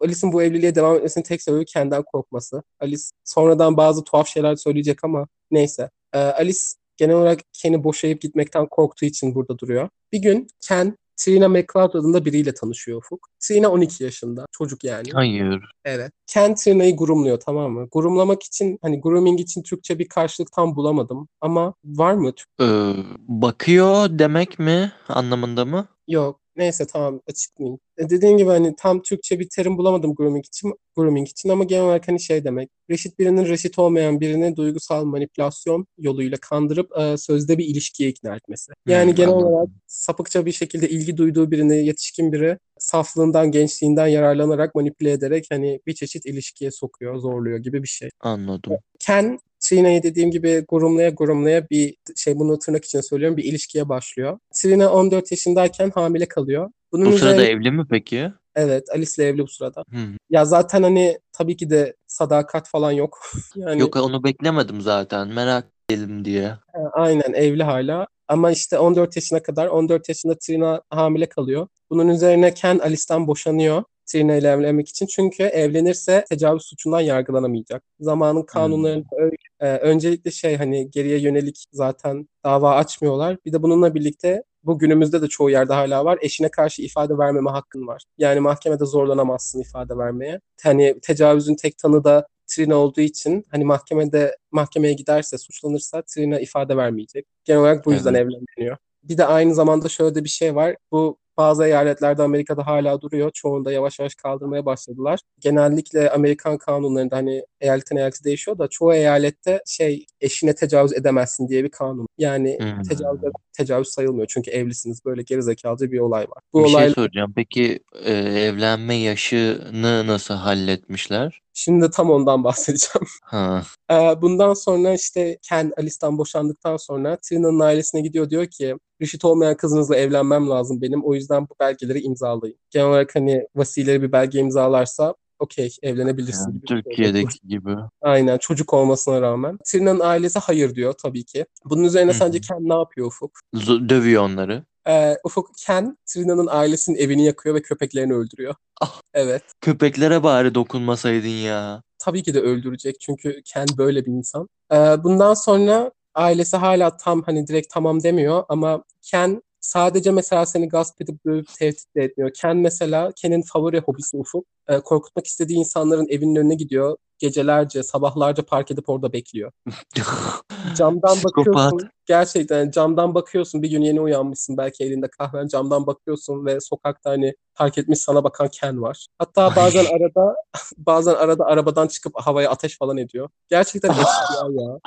[0.00, 2.62] Alice'in bu evliliğe devam etmesinin tek sebebi Ken'den korkması.
[2.80, 5.90] Alice sonradan bazı tuhaf şeyler söyleyecek ama neyse.
[6.12, 6.60] E, Alice
[6.96, 9.88] genel olarak Ken'i boşayıp gitmekten korktuğu için burada duruyor.
[10.12, 13.28] Bir gün Ken Trina McCloud adında biriyle tanışıyor Ufuk.
[13.40, 14.46] Trina 12 yaşında.
[14.52, 15.10] Çocuk yani.
[15.12, 15.72] Hayır.
[15.84, 16.12] Evet.
[16.26, 17.88] Ken Trina'yı groomluyor tamam mı?
[17.92, 21.28] Groomlamak için hani grooming için Türkçe bir karşılık tam bulamadım.
[21.40, 22.32] Ama var mı?
[22.60, 22.92] Ee,
[23.28, 25.88] bakıyor demek mi anlamında mı?
[26.08, 26.40] Yok.
[26.60, 27.78] Neyse tamam açıklayayım.
[27.98, 31.84] E, dediğim gibi hani tam Türkçe bir terim bulamadım grooming için, grooming için ama genel
[31.84, 32.70] olarak hani şey demek.
[32.90, 38.72] Reşit birinin reşit olmayan birini duygusal manipülasyon yoluyla kandırıp e, sözde bir ilişkiye ikna etmesi.
[38.88, 39.46] Yani Hmm, genel anladım.
[39.46, 45.80] olarak sapıkça bir şekilde ilgi duyduğu birini yetişkin biri saflığından, gençliğinden yararlanarak manipüle ederek hani
[45.86, 48.08] bir çeşit ilişkiye sokuyor, zorluyor gibi bir şey.
[48.20, 48.76] Anladım.
[48.98, 54.38] Ken Trina'yı dediğim gibi gurumlaya gurumlaya bir şey bunu tırnak için söylüyorum bir ilişkiye başlıyor.
[54.54, 56.70] Trina 14 yaşındayken hamile kalıyor.
[56.92, 58.32] Bunun Bu sırada üzerine- evli mi peki?
[58.54, 59.84] evet Alice'le evli bu sırada.
[59.90, 59.96] Hı.
[60.30, 63.18] Ya zaten hani tabii ki de sadakat falan yok.
[63.56, 65.28] Yani Yok onu beklemedim zaten.
[65.28, 66.52] Merak edelim diye.
[66.92, 68.06] aynen evli hala.
[68.28, 71.68] Ama işte 14 yaşına kadar 14 yaşında Trina hamile kalıyor.
[71.90, 73.84] Bunun üzerine Ken Alice'ten boşanıyor.
[74.12, 75.06] Trina ile evlenmek için.
[75.06, 77.82] Çünkü evlenirse tecavüz suçundan yargılanamayacak.
[78.00, 79.36] Zamanın kanunlarında öyle.
[79.60, 83.36] Ee, öncelikle şey hani geriye yönelik zaten dava açmıyorlar.
[83.46, 86.18] Bir de bununla birlikte bu günümüzde de çoğu yerde hala var.
[86.22, 88.02] Eşine karşı ifade vermeme hakkın var.
[88.18, 90.40] Yani mahkemede zorlanamazsın ifade vermeye.
[90.62, 96.76] Hani tecavüzün tek tanı da Trina olduğu için hani mahkemede mahkemeye giderse suçlanırsa Trina ifade
[96.76, 97.26] vermeyecek.
[97.44, 98.22] Genel olarak bu yüzden Evet.
[98.22, 98.76] evleniyor.
[99.02, 100.76] Bir de aynı zamanda şöyle de bir şey var.
[100.92, 103.30] Bu bazı eyaletlerde Amerika'da hala duruyor.
[103.34, 105.20] Çoğunda yavaş yavaş kaldırmaya başladılar.
[105.38, 111.64] Genellikle Amerikan kanunlarında hani eyaletten eyalete değişiyor da çoğu eyalette şey eşine tecavüz edemezsin diye
[111.64, 112.06] bir kanun.
[112.18, 112.82] Yani Hmm.
[112.82, 113.20] tecavüz,
[113.52, 115.04] tecavüz sayılmıyor çünkü evlisiniz.
[115.04, 116.42] Böyle gerizekalıca bir olay var.
[116.52, 117.32] Bu Bir şey olay soracağım.
[117.36, 121.40] Peki e, evlenme yaşını nasıl halletmişler?
[121.52, 123.06] şimdi tam ondan bahsedeceğim.
[123.22, 123.62] Ha.
[123.90, 129.56] Ee, bundan sonra işte Ken Alice'den boşandıktan sonra Trina'nın ailesine gidiyor diyor ki reşit olmayan
[129.56, 131.04] kızınızla evlenmem lazım benim.
[131.04, 132.56] O yüzden bu belgeleri imzalayın.
[132.70, 136.50] Genel olarak hani vasileri bir belge imzalarsa okey evlenebilirsin.
[136.50, 136.82] Yani gibi şey.
[136.82, 137.76] Türkiye'deki gibi.
[138.02, 139.58] Aynen çocuk olmasına rağmen.
[139.64, 141.46] Trina'nın ailesi hayır diyor tabii ki.
[141.64, 142.40] Bunun üzerine Hı sence.
[142.40, 143.38] Ken ne yapıyor Ufuk?
[143.54, 144.64] Z- dövüyor onları.
[144.88, 148.54] Ee, Ufuk Ken Trina'nın ailesinin evini yakıyor ve köpeklerini öldürüyor.
[148.80, 149.00] Ah.
[149.14, 149.42] Evet.
[149.60, 151.82] Köpeklere bari dokunmasaydın ya.
[151.98, 154.48] tabii ki de öldürecek çünkü Ken böyle bir insan.
[154.72, 160.68] Ee, bundan sonra ailesi hala tam hani direkt tamam demiyor ama Ken sadece mesela seni
[160.68, 162.30] gasp edip dövüp tehdit de etmiyor.
[162.40, 164.46] Ken mesela Ken'in favori hobisi Ufuk.
[164.68, 166.96] Ee, korkutmak istediği insanların evinin önüne gidiyor.
[167.18, 169.52] Gecelerce, sabahlarca park edip orada bekliyor.
[170.76, 171.90] Camdan bakıyorsun.
[172.06, 173.62] Gerçekten camdan bakıyorsun.
[173.62, 174.56] Bir gün yeni uyanmışsın.
[174.56, 175.48] Belki elinde kahven.
[175.48, 179.06] Camdan bakıyorsun ve sokakta hani park etmiş sana bakan Ken var.
[179.18, 179.94] Hatta bazen Ay.
[179.94, 180.36] arada
[180.78, 183.28] bazen arada arabadan çıkıp havaya ateş falan ediyor.
[183.48, 184.78] Gerçekten eşkıya ya.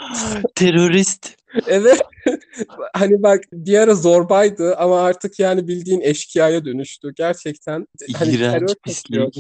[0.56, 1.43] Terörist.
[1.68, 2.02] Evet.
[2.94, 7.14] hani bak bir ara zorbaydı ama artık yani bildiğin eşkıyaya dönüştü.
[7.16, 9.38] Gerçekten hani İğrenç pislik.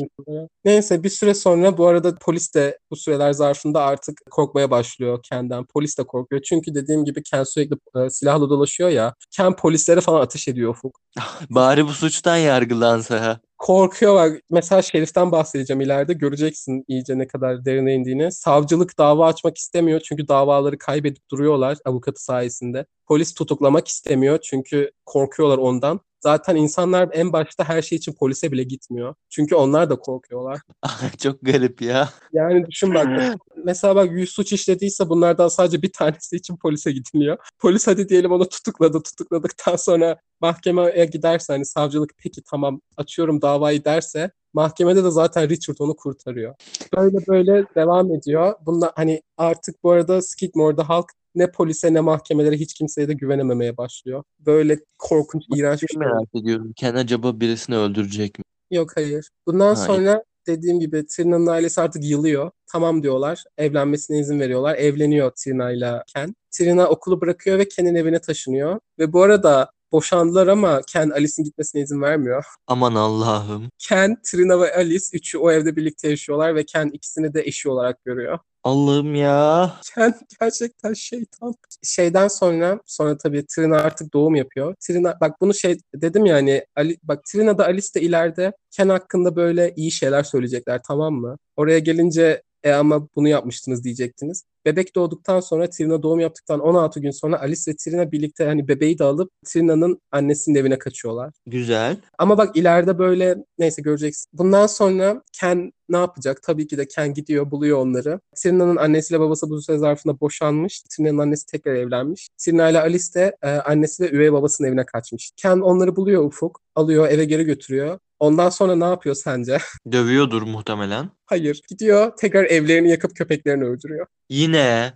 [0.65, 5.65] Neyse bir süre sonra bu arada polis de bu süreler zarfında artık korkmaya başlıyor Ken'den.
[5.65, 6.41] Polis de korkuyor.
[6.41, 9.13] Çünkü dediğim gibi Ken sürekli e, silahla dolaşıyor ya.
[9.31, 10.99] Ken polislere falan ateş ediyor Ufuk.
[11.49, 13.15] Bari bu suçtan yargılansa.
[13.15, 14.41] Korkuyor bak.
[14.49, 16.13] Mesela Şerif'ten bahsedeceğim ileride.
[16.13, 18.31] Göreceksin iyice ne kadar derine indiğini.
[18.31, 22.85] Savcılık dava açmak istemiyor çünkü davaları kaybedip duruyorlar avukatı sayesinde.
[23.05, 25.99] Polis tutuklamak istemiyor çünkü korkuyorlar ondan.
[26.19, 29.15] Zaten insanlar en başta her şey için polise bile gitmiyor.
[29.29, 30.59] Çünkü onlar da korkuyorlar.
[31.17, 32.09] Çok garip ya.
[32.33, 33.35] Yani düşün bak.
[33.63, 37.37] Mesela bak 100 suç işlediyse bunlardan sadece bir tanesi için polise gidiliyor.
[37.59, 39.03] Polis hadi diyelim onu tutukladı.
[39.03, 45.75] Tutukladıktan sonra mahkemeye giderse hani savcılık peki tamam açıyorum davayı derse mahkemede de zaten Richard
[45.79, 46.55] onu kurtarıyor.
[46.97, 48.53] Böyle böyle devam ediyor.
[48.65, 53.77] Bunda hani artık bu arada Skidmore'da halk ne polise ne mahkemelere hiç kimseye de güvenememeye
[53.77, 54.23] başlıyor.
[54.39, 56.73] Böyle korkunç, iğrenç bir Şey merak ediyorum.
[56.75, 58.43] Ken acaba birisini öldürecek mi?
[58.71, 59.29] Yok hayır.
[59.47, 62.51] Bundan Ha, sonra dediğim gibi Trina'nın ailesi artık yılıyor.
[62.71, 63.43] Tamam diyorlar.
[63.57, 64.75] Evlenmesine izin veriyorlar.
[64.75, 66.35] Evleniyor Trina ile Ken.
[66.51, 68.79] Trina okulu bırakıyor ve Ken'in evine taşınıyor.
[68.99, 72.45] Ve bu arada boşandılar ama Ken Alice'in gitmesine izin vermiyor.
[72.67, 73.69] Aman Allah'ım.
[73.79, 78.03] Ken, Trina ve Alice üçü o evde birlikte yaşıyorlar ve Ken ikisini de eşi olarak
[78.05, 78.39] görüyor.
[78.63, 79.73] Allah'ım ya.
[79.95, 81.55] Ken gerçekten şeytan.
[81.83, 84.75] Şeyden sonra sonra tabii Trina artık doğum yapıyor.
[84.79, 88.89] Trina bak bunu şey dedim ya hani Ali, bak Trina da Alice de ileride Ken
[88.89, 91.37] hakkında böyle iyi şeyler söyleyecekler tamam mı?
[91.55, 94.43] Oraya gelince e ama bunu yapmıştınız diyecektiniz.
[94.65, 98.99] Bebek doğduktan sonra Trina doğum yaptıktan 16 gün sonra Alice ve Trina birlikte hani bebeği
[98.99, 101.33] de alıp Trina'nın annesinin evine kaçıyorlar.
[101.47, 101.97] Güzel.
[102.17, 104.29] Ama bak ileride böyle neyse göreceksin.
[104.33, 106.43] Bundan sonra Ken ne yapacak?
[106.43, 108.19] Tabii ki de Ken gidiyor buluyor onları.
[108.35, 110.81] Trina'nın annesiyle babası bu süre zarfında boşanmış.
[110.81, 112.27] Trina'nın annesi tekrar evlenmiş.
[112.37, 115.31] Trina ile Alice de e, annesi ve üvey babasının evine kaçmış.
[115.37, 116.61] Ken onları buluyor Ufuk.
[116.75, 117.99] Alıyor eve geri götürüyor.
[118.23, 119.57] Ondan sonra ne yapıyor sence?
[119.91, 121.09] Dövüyordur muhtemelen.
[121.25, 121.61] Hayır.
[121.69, 124.07] Gidiyor tekrar evlerini yakıp köpeklerini öldürüyor.
[124.29, 124.93] Yine.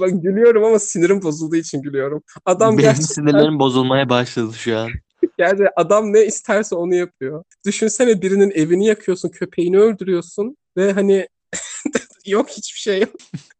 [0.00, 2.22] Bak gülüyorum ama sinirim bozulduğu için gülüyorum.
[2.44, 4.88] Adam Benim gerçekten sinirlerim bozulmaya başladı şu an.
[5.38, 7.44] Yani adam ne isterse onu yapıyor.
[7.66, 11.28] Düşünsene birinin evini yakıyorsun, köpeğini öldürüyorsun ve hani
[12.26, 13.10] yok hiçbir şey yok.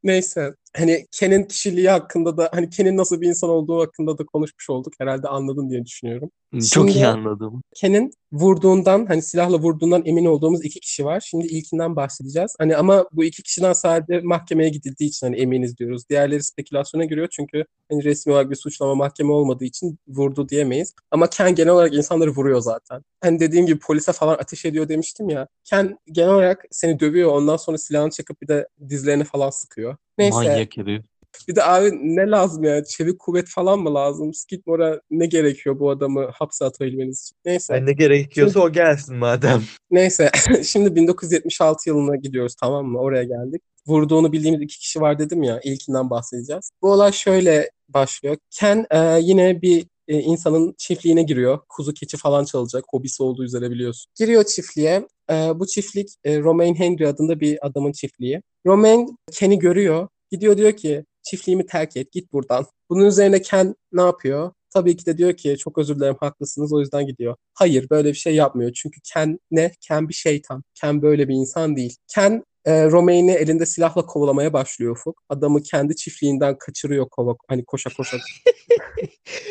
[0.02, 0.54] Neyse.
[0.76, 4.92] Hani Ken'in kişiliği hakkında da hani Ken'in nasıl bir insan olduğu hakkında da konuşmuş olduk.
[4.98, 6.30] Herhalde anladın diye düşünüyorum.
[6.70, 7.62] Çok iyi Şimdi- anladım.
[7.74, 11.20] Ken'in vurduğundan hani silahla vurduğundan emin olduğumuz iki kişi var.
[11.30, 12.54] Şimdi ilkinden bahsedeceğiz.
[12.58, 16.02] Hani ama bu iki kişiden sadece mahkemeye gidildiği için hani eminiz diyoruz.
[16.10, 20.94] Diğerleri spekülasyona giriyor çünkü hani resmi olarak bir suçlama mahkeme olmadığı için vurdu diyemeyiz.
[21.10, 23.02] Ama Ken genel olarak insanları vuruyor zaten.
[23.20, 25.48] Hani dediğim gibi polise falan ateş ediyor demiştim ya.
[25.64, 29.96] Ken genel olarak seni dövüyor ondan sonra silahını çekip bir de dizlerine falan sıkıyor.
[30.18, 31.02] Neyse Manyak herif.
[31.48, 32.84] Bir de abi ne lazım ya?
[32.84, 34.34] Çevik kuvvet falan mı lazım?
[34.34, 37.36] Skidmore'a ne gerekiyor bu adamı hapse atabilmeniz için?
[37.44, 37.74] Neyse.
[37.74, 39.62] Ay ne gerekiyorsa o gelsin madem.
[39.90, 40.30] Neyse.
[40.64, 42.98] Şimdi 1976 yılına gidiyoruz tamam mı?
[42.98, 43.62] Oraya geldik.
[43.86, 45.60] Vurduğunu bildiğimiz iki kişi var dedim ya.
[45.64, 46.70] İlkinden bahsedeceğiz.
[46.82, 48.36] Bu olay şöyle başlıyor.
[48.50, 51.58] Ken e, yine bir e, insanın çiftliğine giriyor.
[51.68, 52.84] Kuzu keçi falan çalacak.
[52.90, 54.12] Hobisi olduğu üzere biliyorsun.
[54.18, 55.08] Giriyor çiftliğe.
[55.30, 58.42] E, bu çiftlik e, Romaine Henry adında bir adamın çiftliği.
[58.66, 60.08] Romaine Ken'i görüyor.
[60.30, 62.66] Gidiyor diyor ki çiftliğimi terk et git buradan.
[62.90, 64.52] Bunun üzerine Ken ne yapıyor?
[64.74, 67.36] Tabii ki de diyor ki çok özür dilerim haklısınız o yüzden gidiyor.
[67.54, 68.72] Hayır böyle bir şey yapmıyor.
[68.72, 69.72] Çünkü Ken ne?
[69.80, 70.62] Ken bir şeytan.
[70.74, 71.96] Ken böyle bir insan değil.
[72.14, 75.22] Ken e, Romaine'i elinde silahla kovalamaya başlıyor Ufuk.
[75.28, 78.16] Adamı kendi çiftliğinden kaçırıyor kova, hani koşa koşa.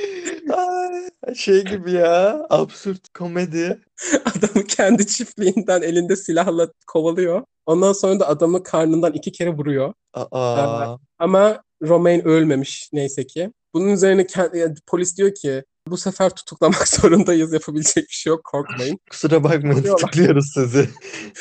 [1.38, 2.45] Şey gibi ya.
[2.50, 3.82] Absürt komedi.
[4.26, 7.43] Adamı kendi çiftliğinden elinde silahla kovalıyor.
[7.65, 9.93] Ondan sonra da adamı karnından iki kere vuruyor.
[10.13, 10.97] Aa.
[11.19, 13.52] Ama Romaine ölmemiş neyse ki.
[13.78, 17.54] Bunun üzerine kend- yani polis diyor ki bu sefer tutuklamak zorundayız.
[17.54, 19.00] Yapabilecek bir şey yok korkmayın.
[19.10, 20.90] Kusura bakmayın tutukluyoruz sizi.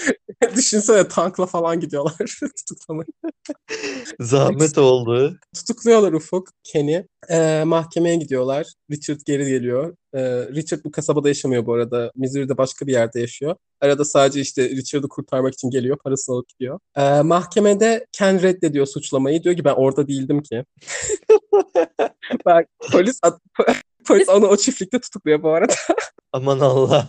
[0.56, 2.14] Düşünsene tankla falan gidiyorlar
[2.68, 3.06] tutuklamaya.
[4.20, 5.36] Zahmet oldu.
[5.54, 7.06] Tutukluyorlar Ufuk, Ken'i.
[7.30, 8.66] Ee, mahkemeye gidiyorlar.
[8.90, 9.96] Richard geri geliyor.
[10.14, 10.20] Ee,
[10.54, 12.12] Richard bu kasabada yaşamıyor bu arada.
[12.16, 13.56] Missouri'de başka bir yerde yaşıyor.
[13.80, 15.98] Arada sadece işte Richard'ı kurtarmak için geliyor.
[16.04, 16.78] Parasını alıp gidiyor.
[16.96, 19.42] Ee, mahkemede Ken reddediyor suçlamayı.
[19.42, 20.64] Diyor ki ben orada değildim ki.
[22.46, 23.20] Bak polis
[24.06, 25.74] polis onu o çiftlikte tutukluyor bu arada.
[26.32, 27.08] Aman Allah.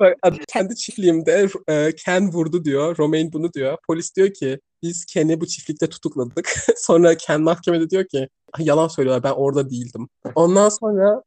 [0.00, 0.16] Bak,
[0.48, 2.98] kendi çiftliğimde e, Ken vurdu diyor.
[2.98, 3.78] Romaine bunu diyor.
[3.86, 6.48] Polis diyor ki biz Ken'i bu çiftlikte tutukladık.
[6.76, 10.08] sonra Ken mahkemede diyor ki "Ah, yalan söylüyorlar ben orada değildim.
[10.34, 11.22] Ondan sonra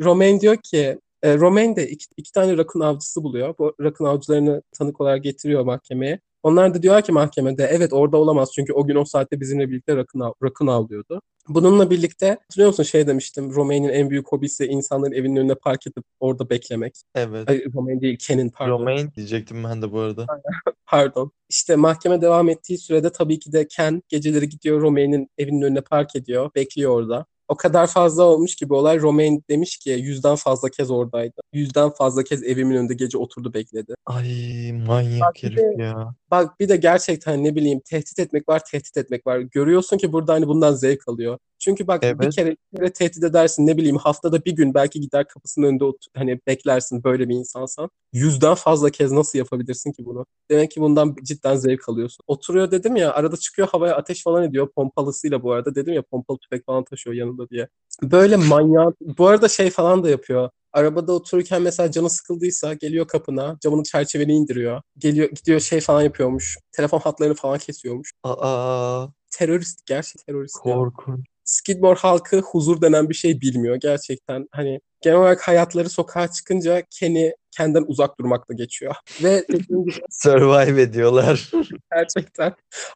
[0.00, 3.54] Romaine diyor ki e, Romaine de iki, iki tane rakun avcısı buluyor.
[3.58, 6.20] Bu rakun avcılarını tanık olarak getiriyor mahkemeye.
[6.42, 9.96] Onlar da diyorlar ki mahkemede evet orada olamaz çünkü o gün o saatte bizimle birlikte
[9.96, 11.22] rakun, av, rakun avlıyordu.
[11.48, 16.04] Bununla birlikte hatırlıyor musun şey demiştim Romaine'in en büyük hobisi insanların evinin önüne park edip
[16.20, 16.94] orada beklemek.
[17.14, 17.50] Evet.
[17.50, 18.72] Ay, Romaine değil Ken'in pardon.
[18.72, 20.26] Romaine diyecektim ben de bu arada.
[20.86, 21.32] Pardon.
[21.48, 26.16] İşte mahkeme devam ettiği sürede tabii ki de Ken geceleri gidiyor Romaine'in evinin önüne park
[26.16, 26.50] ediyor.
[26.54, 27.26] Bekliyor orada.
[27.52, 31.40] O kadar fazla olmuş ki bu olay Romaine demiş ki yüzden fazla kez oradaydı.
[31.52, 33.94] Yüzden fazla kez evimin önünde gece oturdu bekledi.
[34.06, 36.14] Ay manyak Bak herif de- ya.
[36.30, 39.38] Bak bir de gerçekten ne bileyim tehdit etmek var tehdit etmek var.
[39.38, 41.38] Görüyorsun ki burada hani bundan zevk alıyor.
[41.64, 42.34] Çünkü bak bir Evet.
[42.34, 46.06] kere, bir kere tehdit edersin ne bileyim haftada bir gün belki gider kapısının önünde ot-
[46.16, 47.90] hani beklersin böyle bir insansan.
[48.12, 50.26] Yüzden fazla kez nasıl yapabilirsin ki bunu?
[50.50, 52.24] Demek ki bundan cidden zevk alıyorsun.
[52.26, 55.74] Oturuyor dedim ya arada çıkıyor havaya ateş falan ediyor pompalısıyla bu arada.
[55.74, 57.68] Dedim ya pompalı tüfek falan taşıyor yanında diye.
[58.02, 58.94] Böyle manyak.
[59.00, 60.50] Bu arada şey falan da yapıyor.
[60.72, 64.82] Arabada otururken mesela canı sıkıldıysa geliyor kapına, camının çerçeveni indiriyor.
[64.98, 66.58] Geliyor gidiyor şey falan yapıyormuş.
[66.72, 68.12] Telefon hatlarını falan kesiyormuş.
[68.22, 71.26] Aa, Terörist, gerçek terörist korkunç.
[71.44, 74.46] Skidmore halkı huzur denen bir şey bilmiyor gerçekten.
[74.52, 78.94] Hani genel olarak hayatları sokağa çıkınca Ken'i kendinden uzak durmakla geçiyor.
[79.22, 79.44] Ve
[80.10, 81.50] Survive ediyorlar.
[81.94, 82.54] gerçekten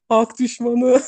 [0.09, 1.01] halk düşmanı.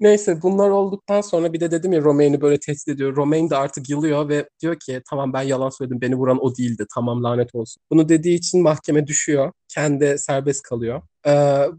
[0.00, 3.16] Neyse bunlar olduktan sonra bir de dedim ya Romaine'i böyle tehdit ediyor.
[3.16, 6.86] Romaine de artık yılıyor ve diyor ki tamam ben yalan söyledim beni vuran o değildi
[6.94, 7.82] tamam lanet olsun.
[7.90, 9.52] Bunu dediği için mahkeme düşüyor.
[9.68, 11.02] Kendi serbest kalıyor.
[11.26, 11.30] Ee,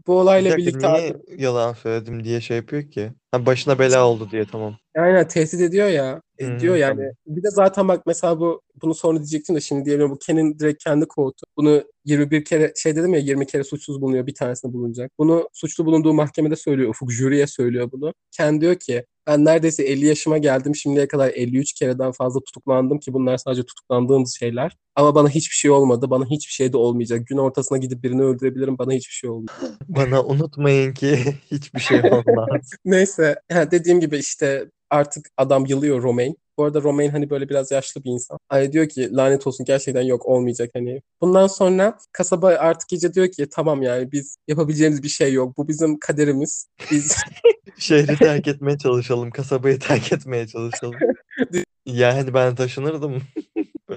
[0.06, 3.12] bu Bir olayla dakika birlikte niye yalan söyledim diye şey yapıyor ki?
[3.32, 4.76] Ha, başına bela oldu diye tamam.
[4.98, 6.22] Aynen tehdit ediyor ya.
[6.38, 6.96] E, diyor yani.
[6.96, 7.12] tamam.
[7.26, 10.84] Bir de zaten bak mesela bu bunu sonra diyecektim de şimdi diyelim bu Ken'in direkt
[10.84, 11.46] kendi quote'u.
[11.56, 15.12] Bunu 21 kere şey dedim ya 20 kere suçsuz bulunuyor bir tanesinde bulunacak.
[15.18, 16.90] Bunu suçlu bulunduğu mahkemede söylüyor.
[16.90, 18.14] Ufuk jüriye söylüyor bunu.
[18.30, 20.76] Ken diyor ki ben neredeyse 50 yaşıma geldim.
[20.76, 24.76] Şimdiye kadar 53 kereden fazla tutuklandım ki bunlar sadece tutuklandığımız şeyler.
[24.96, 26.10] Ama bana hiçbir şey olmadı.
[26.10, 27.26] Bana hiçbir şey de olmayacak.
[27.26, 28.78] Gün ortasına gidip birini öldürebilirim.
[28.78, 29.60] Bana hiçbir şey olmayacak.
[29.88, 31.18] Bana unutmayın ki
[31.50, 32.70] hiçbir şey olmaz.
[32.84, 36.34] Neyse ha, dediğim gibi işte artık adam yılıyor Romaine.
[36.58, 38.38] Bu arada Romaine hani böyle biraz yaşlı bir insan.
[38.50, 41.02] Ay diyor ki lanet olsun gerçekten yok olmayacak hani.
[41.20, 45.58] Bundan sonra kasaba artık iyice diyor ki tamam yani biz yapabileceğimiz bir şey yok.
[45.58, 46.68] Bu bizim kaderimiz.
[46.90, 47.16] Biz
[47.78, 49.30] Şehri terk etmeye çalışalım.
[49.30, 50.96] Kasabayı terk etmeye çalışalım.
[51.86, 53.22] Yani ben taşınırdım.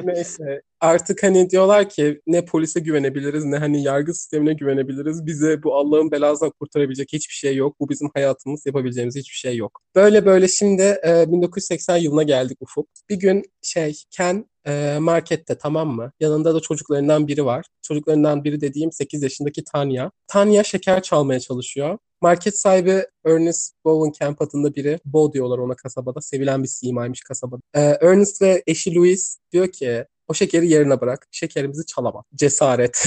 [0.03, 5.25] Neyse artık hani diyorlar ki ne polise güvenebiliriz ne hani yargı sistemine güvenebiliriz.
[5.25, 7.75] Bize bu Allah'ın belasından kurtarabilecek hiçbir şey yok.
[7.79, 9.81] Bu bizim hayatımız yapabileceğimiz hiçbir şey yok.
[9.95, 12.87] Böyle böyle şimdi e, 1980 yılına geldik Ufuk.
[13.09, 16.11] Bir gün şey Ken e, markette tamam mı?
[16.19, 17.65] Yanında da çocuklarından biri var.
[17.81, 20.11] Çocuklarından biri dediğim 8 yaşındaki Tanya.
[20.27, 21.97] Tanya şeker çalmaya çalışıyor.
[22.21, 24.99] Market sahibi Ernest Bowenkamp adında biri.
[25.05, 26.21] Bo diyorlar ona kasabada.
[26.21, 27.61] Sevilen bir simaymış kasabada.
[27.73, 31.27] E, Ernest ve eşi Louis diyor ki o şekeri yerine bırak.
[31.31, 32.25] Şekerimizi çalamaz.
[32.35, 33.05] Cesaret.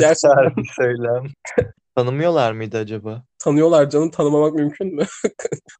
[0.00, 1.26] Cesur bir söylem.
[1.96, 3.24] Tanımıyorlar mıydı acaba?
[3.44, 5.06] Tanıyorlar canım tanımamak mümkün mü?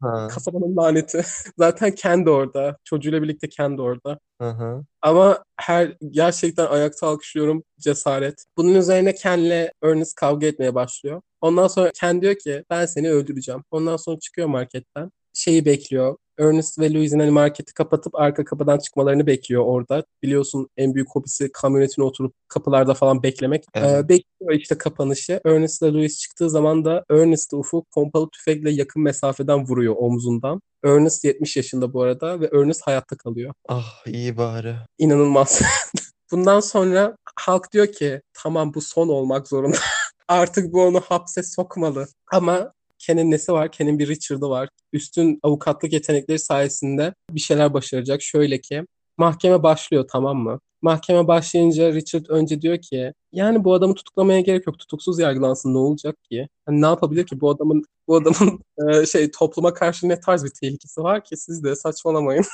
[0.03, 0.29] Ha.
[0.31, 1.22] Kasabanın laneti.
[1.59, 2.77] Zaten Ken de orada.
[2.85, 4.18] Çocuğuyla birlikte Ken de orada.
[4.40, 4.85] Hı hı.
[5.03, 8.44] Ama her gerçekten ayakta alkışlıyorum cesaret.
[8.57, 11.22] Bunun üzerine Ken'le Ernest kavga etmeye başlıyor.
[11.40, 13.64] Ondan sonra Ken diyor ki ben seni öldüreceğim.
[13.70, 15.11] Ondan sonra çıkıyor marketten.
[15.33, 16.16] Şeyi bekliyor.
[16.38, 20.05] Ernest ve Louise'in hani marketi kapatıp arka kapıdan çıkmalarını bekliyor orada.
[20.23, 23.64] Biliyorsun en büyük hobisi kamyonetine oturup kapılarda falan beklemek.
[23.75, 24.05] Evet.
[24.05, 25.40] Ee, bekliyor işte kapanışı.
[25.47, 30.61] Ernest ile Louise çıktığı zaman da Ernest'ı Ufuk pompalı tüfekle yakın mesafeden vuruyor omzundan.
[30.85, 34.77] Ernest 70 yaşında bu arada ve Ernest hayatta kalıyor Ah iyi bari.
[34.99, 35.62] inanılmaz.
[36.33, 39.77] Bundan sonra halk diyor ki tamam bu son olmak zorunda.
[40.29, 42.07] Artık bu onu hapse sokmalı.
[42.33, 42.73] Ama
[43.07, 43.73] Ken'in nesi var?
[43.73, 44.69] Ken'in bir Richard'ı var.
[44.93, 48.23] Üstün avukatlık yetenekleri sayesinde bir şeyler başaracak.
[48.23, 48.83] Şöyle ki
[49.17, 50.61] mahkeme başlıyor tamam mı?
[50.83, 54.79] Mahkeme başlayınca Richard önce diyor ki yani bu adamı tutuklamaya gerek yok.
[54.79, 56.49] Tutuksuz yargılansın ne olacak ki?
[56.67, 60.51] Hani ne yapabilir ki bu adamın bu adamın e, şey topluma karşı ne tarz bir
[60.61, 62.45] tehlikesi var ki siz de saçmalamayın.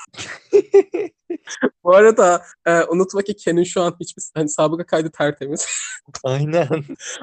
[1.84, 5.66] Bu arada e, unutma ki Ken'in şu an hiçbir hani sabıka kaydı tertemiz.
[6.24, 6.68] Aynen.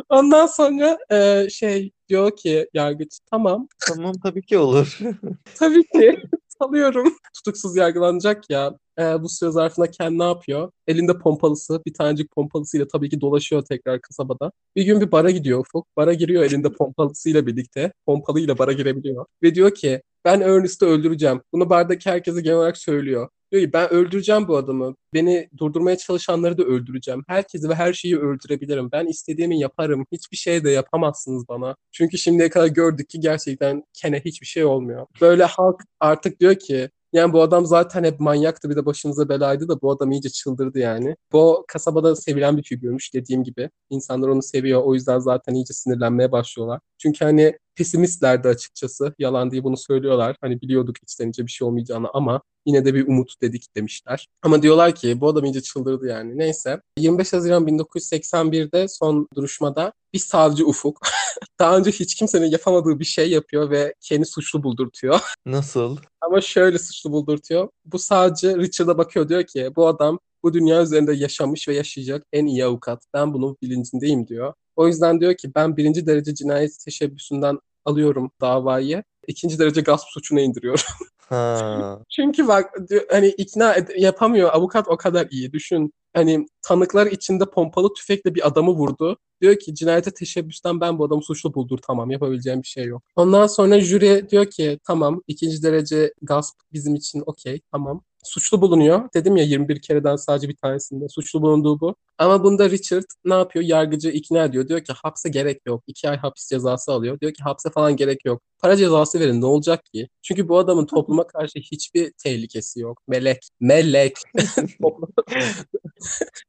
[0.09, 4.99] Ondan sonra e, şey diyor ki yargıç tamam Tamam tabii ki olur.
[5.59, 6.21] tabii ki
[6.59, 7.15] salıyorum.
[7.37, 8.77] Tutuksuz yargılanacak ya.
[8.99, 10.71] E, bu süre zarfında Ken ne yapıyor?
[10.87, 14.51] Elinde pompalısı, bir tanecik pompalısıyla tabii ki dolaşıyor tekrar kasabada.
[14.75, 15.87] Bir gün bir bara gidiyor Ufuk.
[15.97, 17.93] Bara giriyor elinde pompalısıyla birlikte.
[18.05, 19.25] Pompalıyla bara girebiliyor.
[19.43, 21.41] Ve diyor ki ben Ernest'ı öldüreceğim.
[21.53, 23.29] Bunu bardaki herkese genel olarak söylüyor.
[23.51, 24.95] Diyor ki ben öldüreceğim bu adamı.
[25.13, 27.23] Beni durdurmaya çalışanları da öldüreceğim.
[27.27, 28.89] Herkesi ve her şeyi öldürebilirim.
[28.91, 30.05] Ben istediğimi yaparım.
[30.11, 31.75] Hiçbir şey de yapamazsınız bana.
[31.91, 35.07] Çünkü şimdiye kadar gördük ki gerçekten Ken'e hiçbir şey olmuyor.
[35.21, 39.67] Böyle halk artık diyor ki yani bu adam zaten hep manyaktı bir de başımıza belaydı
[39.67, 41.15] da bu adam iyice çıldırdı yani.
[41.31, 43.69] Bu kasabada sevilen bir figürmüş dediğim gibi.
[43.89, 46.79] İnsanlar onu seviyor o yüzden zaten iyice sinirlenmeye başlıyorlar.
[46.97, 49.13] Çünkü hani pesimistlerdi açıkçası.
[49.19, 50.35] Yalan diye bunu söylüyorlar.
[50.41, 54.27] Hani biliyorduk içten bir şey olmayacağını ama yine de bir umut dedik demişler.
[54.41, 56.37] Ama diyorlar ki bu adam iyice çıldırdı yani.
[56.37, 56.81] Neyse.
[56.97, 60.99] 25 Haziran 1981'de son duruşmada bir savcı Ufuk
[61.59, 65.19] daha önce hiç kimsenin yapamadığı bir şey yapıyor ve kendi suçlu buldurtuyor.
[65.45, 65.97] Nasıl?
[66.21, 67.69] Ama şöyle suçlu buldurtuyor.
[67.85, 72.45] Bu savcı Richard'a bakıyor diyor ki bu adam bu dünya üzerinde yaşamış ve yaşayacak en
[72.45, 73.03] iyi avukat.
[73.13, 74.53] Ben bunun bilincindeyim diyor.
[74.75, 79.03] O yüzden diyor ki ben birinci derece cinayet teşebbüsünden alıyorum davayı.
[79.27, 80.83] ikinci derece gasp suçuna indiriyorum.
[81.29, 81.99] Ha.
[82.09, 82.73] Çünkü bak
[83.11, 85.53] hani ikna yapamıyor avukat o kadar iyi.
[85.53, 89.17] Düşün hani tanıklar içinde pompalı tüfekle bir adamı vurdu.
[89.41, 93.03] Diyor ki cinayete teşebbüsten ben bu adamı suçlu buldur tamam yapabileceğim bir şey yok.
[93.15, 98.01] Ondan sonra jüri diyor ki tamam ikinci derece gasp bizim için okey tamam.
[98.27, 99.09] Suçlu bulunuyor.
[99.13, 101.95] Dedim ya 21 kereden sadece bir tanesinde suçlu bulunduğu bu.
[102.17, 103.65] Ama bunda Richard ne yapıyor?
[103.65, 104.67] Yargıcı ikna ediyor.
[104.67, 105.83] Diyor ki hapse gerek yok.
[105.87, 107.19] İki ay hapis cezası alıyor.
[107.19, 108.41] Diyor ki hapse falan gerek yok.
[108.59, 110.09] Para cezası verin ne olacak ki?
[110.21, 113.01] Çünkü bu adamın topluma karşı hiçbir tehlikesi yok.
[113.07, 113.49] Melek.
[113.59, 114.17] Melek.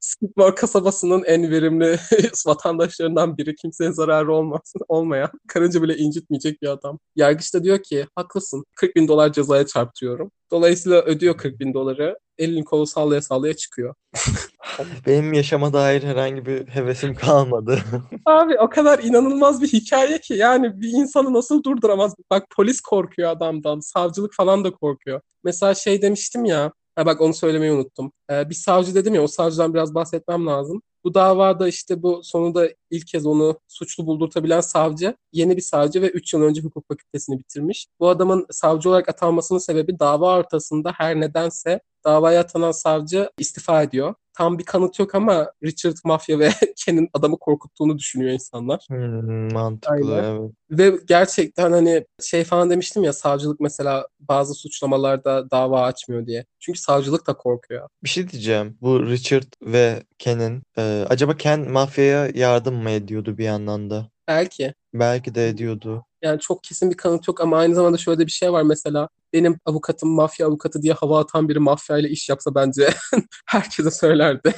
[0.00, 1.98] Skidmore kasabasının en verimli
[2.46, 3.54] vatandaşlarından biri.
[3.56, 5.30] Kimseye zararı olmasın, olmayan.
[5.48, 6.98] Karınca bile incitmeyecek bir adam.
[7.16, 10.30] Yargıç da diyor ki haklısın 40 bin dolar cezaya çarptırıyorum.
[10.50, 12.18] Dolayısıyla ödüyor 40 bin doları.
[12.38, 13.94] Elini kolu sallaya sallaya çıkıyor.
[15.06, 17.78] Benim yaşama dair herhangi bir hevesim kalmadı.
[18.26, 22.14] Abi o kadar inanılmaz bir hikaye ki yani bir insanı nasıl durduramaz?
[22.30, 25.20] Bak polis korkuyor adamdan, savcılık falan da korkuyor.
[25.44, 28.12] Mesela şey demiştim ya, ha bak onu söylemeyi unuttum.
[28.30, 30.82] Ee, bir savcı dedim ya, o savcıdan biraz bahsetmem lazım.
[31.04, 36.10] Bu davada işte bu sonunda ilk kez onu suçlu buldurtabilen savcı yeni bir savcı ve
[36.10, 37.86] 3 yıl önce hukuk fakültesini bitirmiş.
[38.00, 44.14] Bu adamın savcı olarak atanmasının sebebi dava ortasında her nedense davaya atanan savcı istifa ediyor.
[44.38, 48.86] Tam bir kanıt yok ama Richard mafya ve Ken'in adamı korkuttuğunu düşünüyor insanlar.
[48.88, 50.24] Hmm, mantıklı Aynen.
[50.24, 50.50] evet.
[50.70, 56.44] Ve gerçekten hani şey falan demiştim ya savcılık mesela bazı suçlamalarda dava açmıyor diye.
[56.58, 57.88] Çünkü savcılık da korkuyor.
[58.04, 58.78] Bir şey diyeceğim.
[58.80, 64.10] Bu Richard ve Ken'in e, acaba Ken mafyaya yardım mı ediyordu bir yandan da?
[64.28, 64.74] Belki.
[64.94, 66.04] Belki de ediyordu.
[66.22, 69.60] Yani çok kesin bir kanıt yok ama aynı zamanda şöyle bir şey var mesela benim
[69.64, 72.88] avukatım mafya avukatı diye hava atan biri mafyayla iş yapsa bence
[73.46, 74.54] herkese söylerdi.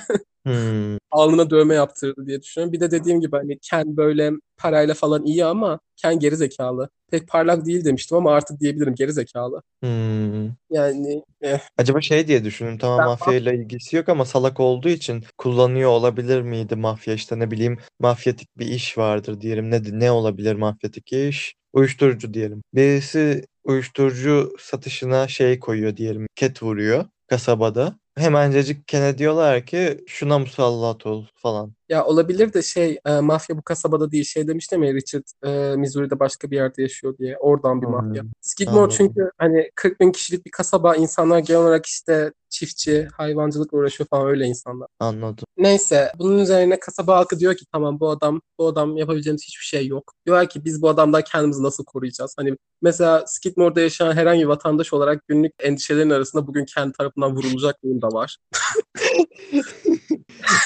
[0.46, 2.72] Hmm, Alnına dövme yaptırdı diye düşünüyorum.
[2.72, 6.88] Bir de dediğim gibi hani Ken böyle parayla falan iyi ama Ken geri zekalı.
[7.11, 9.62] Pek parlak değil demiştim ama artık diyebilirim geri zekalı.
[9.82, 10.47] hmm.
[10.70, 12.78] Yani eh, Acaba şey diye düşündüm.
[12.78, 17.51] Tamam Ben- mafyayla ilgisi yok ama salak olduğu için kullanıyor olabilir miydi mafya işte ne
[17.51, 19.70] bileyim mafyatik bir iş vardır diyelim.
[19.70, 21.55] Ne ne olabilir mafyatik iş?
[21.72, 22.62] Uyuşturucu diyelim.
[22.74, 26.26] Birisi uyuşturucu satışına şey koyuyor diyelim.
[26.34, 27.99] Ket vuruyor kasabada.
[28.16, 31.74] Hemencecik Ken'e diyorlar ki şuna musallat ol falan.
[31.91, 36.20] Ya olabilir de şey e, mafya bu kasabada değil şey demiştim ya Richard e, Missouri'de
[36.20, 38.22] başka bir yerde yaşıyor diye oradan bir Hmm, mafya.
[38.41, 38.97] Skidmore anladım.
[38.97, 44.26] çünkü hani 40 bin kişilik bir kasaba insanlar genel olarak işte çiftçi, hayvancılıkla uğraşıyor falan
[44.26, 44.88] öyle insanlar.
[45.01, 45.45] Anladım.
[45.57, 49.86] Neyse bunun üzerine kasaba halkı diyor ki tamam bu adam bu adam yapabileceğimiz hiçbir şey
[49.86, 50.12] yok.
[50.26, 52.34] Diyorlar ki biz bu adamdan kendimizi nasıl koruyacağız?
[52.38, 57.82] Hani mesela Skidmore'da yaşayan herhangi bir vatandaş olarak günlük endişelerin arasında bugün kendi tarafından vurulacak
[57.82, 58.36] mıyım da var.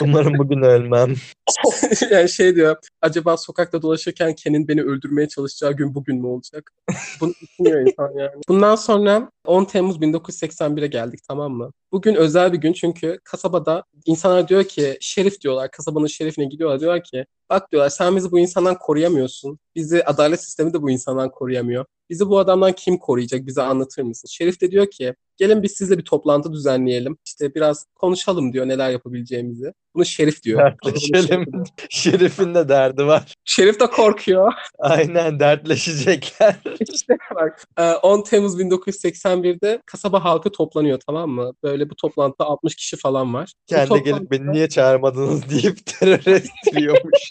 [0.03, 1.15] Umarım bugün ölmem.
[2.11, 6.73] yani şey diyor acaba sokakta dolaşırken Ken'in beni öldürmeye çalışacağı gün bugün mü olacak?
[7.21, 8.43] Bunu düşünüyor insan yani.
[8.49, 11.71] Bundan sonra 10 Temmuz 1981'e geldik tamam mı?
[11.93, 15.71] Bugün özel bir gün çünkü kasabada insanlar diyor ki şerif diyorlar.
[15.71, 19.59] Kasabanın şerifine gidiyorlar diyorlar ki bak diyorlar sen bizi bu insandan koruyamıyorsun.
[19.75, 21.85] Bizi adalet sistemi de bu insandan koruyamıyor.
[22.11, 24.29] Bizi bu adamdan kim koruyacak bize anlatır mısın?
[24.29, 27.17] Şerif de diyor ki gelin biz sizle bir toplantı düzenleyelim.
[27.27, 29.73] İşte biraz konuşalım diyor neler yapabileceğimizi.
[29.95, 30.61] Bunu şerif diyor.
[30.61, 31.47] Dertleşelim.
[31.89, 33.35] Şerif'in de derdi var.
[33.45, 34.53] Şerif de korkuyor.
[34.79, 36.57] Aynen dertleşecekler.
[36.81, 41.53] İşte bak e, 10 Temmuz 1981'de kasaba halkı toplanıyor tamam mı?
[41.63, 43.53] Böyle bu toplantıda 60 kişi falan var.
[43.67, 47.31] Kendi toplantı- gelip beni niye çağırmadınız deyip terör estiriyormuş.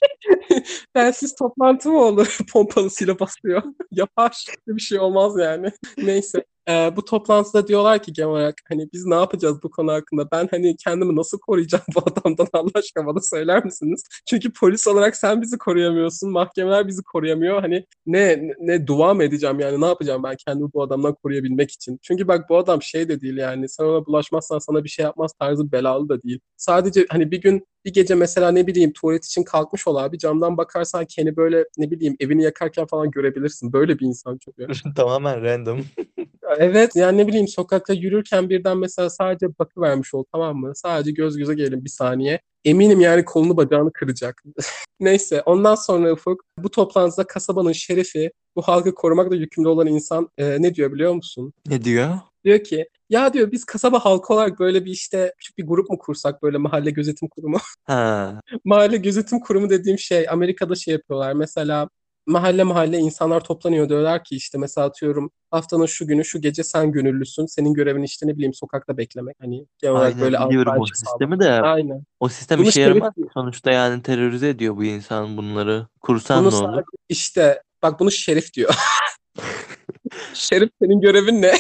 [0.96, 2.33] Bensiz toplantı mı olur?
[2.52, 3.64] Pompalı silah basıyor.
[3.92, 4.46] Yapar.
[4.68, 5.72] Bir şey olmaz yani.
[5.98, 6.46] Neyse.
[6.70, 10.32] Ee, bu toplantıda diyorlar ki genel olarak hani biz ne yapacağız bu konu hakkında?
[10.32, 14.04] Ben hani kendimi nasıl koruyacağım bu adamdan Allah aşkına bana söyler misiniz?
[14.30, 16.32] Çünkü polis olarak sen bizi koruyamıyorsun.
[16.32, 17.62] Mahkemeler bizi koruyamıyor.
[17.62, 22.00] Hani ne, ne, dua mı edeceğim yani ne yapacağım ben kendimi bu adamdan koruyabilmek için?
[22.02, 25.34] Çünkü bak bu adam şey de değil yani sen ona bulaşmazsan sana bir şey yapmaz
[25.40, 26.40] tarzı belalı da değil.
[26.58, 30.58] Sadece hani bir gün bir gece mesela ne bileyim tuvalet için kalkmış ol abi camdan
[30.58, 33.74] bakarsan Ken'i böyle ne bileyim evini yakarken falan görebilirsin.
[33.74, 34.68] Böyle bir insan çünkü.
[34.96, 35.80] Tamamen random.
[36.58, 40.72] Evet yani ne bileyim sokakta yürürken birden mesela sadece bakıvermiş ol tamam mı?
[40.76, 42.40] Sadece göz göze gelin bir saniye.
[42.66, 44.44] Eminim yani kolunu bacağını kıracak.
[45.00, 50.62] Neyse ondan sonra Ufuk bu toplantıda kasabanın şerifi bu halkı korumakla yükümlü olan insan e,
[50.62, 51.54] ne diyor biliyor musun?
[51.68, 52.18] Ne diyor?
[52.46, 55.98] Diyor ki ya diyor biz kasaba halkı olarak böyle bir işte küçük bir grup mu
[55.98, 57.58] kursak böyle mahalle gözetim kurumu?
[57.84, 58.40] Ha.
[58.66, 61.34] Mahalle gözetim kurumu dediğim şey Amerika'da şey yapıyorlar.
[61.34, 61.90] Mesela
[62.26, 66.92] mahalle mahalle insanlar toplanıyor diyorlar ki işte mesela atıyorum haftanın şu günü şu gece sen
[66.92, 67.46] gönüllüsün.
[67.46, 69.36] Senin görevin işte ne bileyim sokakta beklemek.
[69.42, 71.52] Hani genel olarak Aynen böyle biliyorum o sistemi de.
[71.52, 72.04] Aynen.
[72.20, 73.16] O sistem Bunu işe şerif yaramaz.
[73.16, 73.30] diyor.
[73.34, 75.88] Sonuçta yani terörize ediyor bu insan bunları.
[76.02, 76.66] Kursan Bunu ne olur?
[76.66, 78.76] sadece işte bak bunu şerif diyor.
[80.34, 81.54] Şerif senin görevin ne?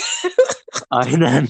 [0.89, 1.47] Aynen.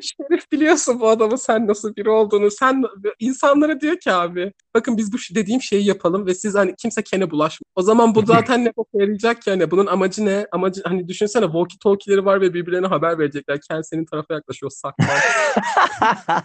[0.00, 2.50] Şerif biliyorsun bu adamın sen nasıl biri olduğunu.
[2.50, 2.84] Sen
[3.18, 7.30] insanlara diyor ki abi bakın biz bu dediğim şeyi yapalım ve siz hani kimse kene
[7.30, 7.64] bulaşma.
[7.74, 10.46] O zaman bu zaten ne boka yarayacak ki hani bunun amacı ne?
[10.52, 13.60] Amacı hani düşünsene walkie talkie'leri var ve birbirlerine haber verecekler.
[13.70, 15.08] Ken senin tarafa yaklaşıyor saklan.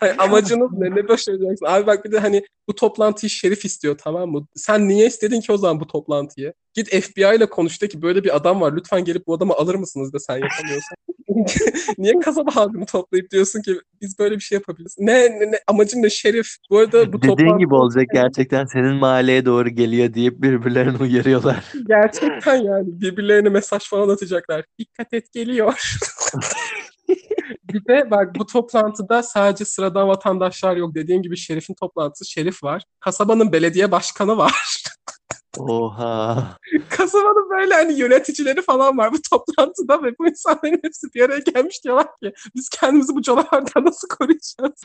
[0.00, 0.90] Hani amacınız ne?
[0.90, 1.66] Ne başaracaksın?
[1.66, 4.46] Abi bak bir de hani bu toplantıyı şerif istiyor tamam mı?
[4.54, 6.52] Sen niye istedin ki o zaman bu toplantıyı?
[6.74, 8.76] Git FBI ile konuş de ki böyle bir adam var.
[8.76, 10.96] Lütfen gelip bu adamı alır mısınız da sen yapamıyorsan.
[11.98, 14.96] niye kasaba halkını toplayıp diyorsun ki biz böyle bir şey yapabiliriz?
[14.98, 16.56] Ne, ne, ne amacın ne şerif?
[16.70, 21.64] Bu arada bu Dediğin toplantı gibi olacak gerçekten senin mahalleye doğru geliyor deyip birbirlerini uyarıyorlar.
[21.88, 24.64] gerçekten yani birbirlerine mesaj falan atacaklar.
[24.78, 25.92] Dikkat et geliyor.
[27.72, 30.94] Bir de bak bu toplantıda sadece sıradan vatandaşlar yok.
[30.94, 32.82] Dediğim gibi şerifin toplantısı şerif var.
[33.00, 34.84] Kasabanın belediye başkanı var.
[35.58, 36.56] Oha.
[36.90, 41.84] Kasabanın böyle hani yöneticileri falan var bu toplantıda ve bu insanların hepsi bir araya gelmiş
[41.84, 44.82] diyorlar ki biz kendimizi bu canavardan nasıl koruyacağız?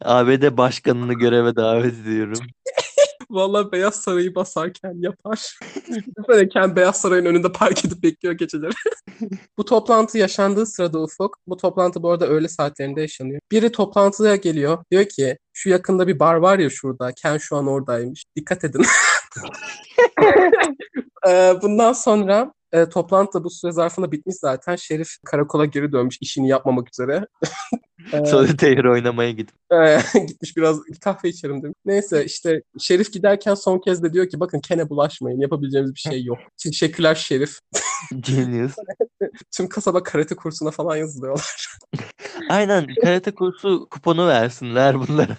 [0.04, 2.40] ABD başkanını göreve davet ediyorum.
[3.30, 5.58] Vallahi Beyaz Saray'ı basarken yapar.
[5.88, 8.72] Düşünsene Beyaz Saray'ın önünde park edip bekliyor geceleri.
[9.58, 13.40] bu toplantı yaşandığı sırada Ufuk, bu toplantı bu arada öğle saatlerinde yaşanıyor.
[13.52, 17.66] Biri toplantıya geliyor, diyor ki şu yakında bir bar var ya şurada, Ken şu an
[17.66, 18.24] oradaymış.
[18.36, 18.84] Dikkat edin.
[21.28, 24.76] Ee, Bundan sonra e, toplantı da bu süre zarfında bitmiş zaten.
[24.76, 27.26] Şerif karakola geri dönmüş işini yapmamak üzere.
[28.12, 29.54] Ee, Solitaire oynamaya gidip.
[29.72, 31.76] ee, gitmiş biraz kahve içerim demiş.
[31.84, 35.40] Neyse işte Şerif giderken son kez de diyor ki bakın Ken'e bulaşmayın.
[35.40, 36.38] Yapabileceğimiz bir şey yok.
[36.56, 37.58] Teşekkürler Şerif.
[38.20, 38.72] Genius.
[39.56, 41.68] Tüm kasaba karate kursuna falan yazılıyorlar.
[42.48, 45.36] Aynen karate kursu kuponu versinler bunlara.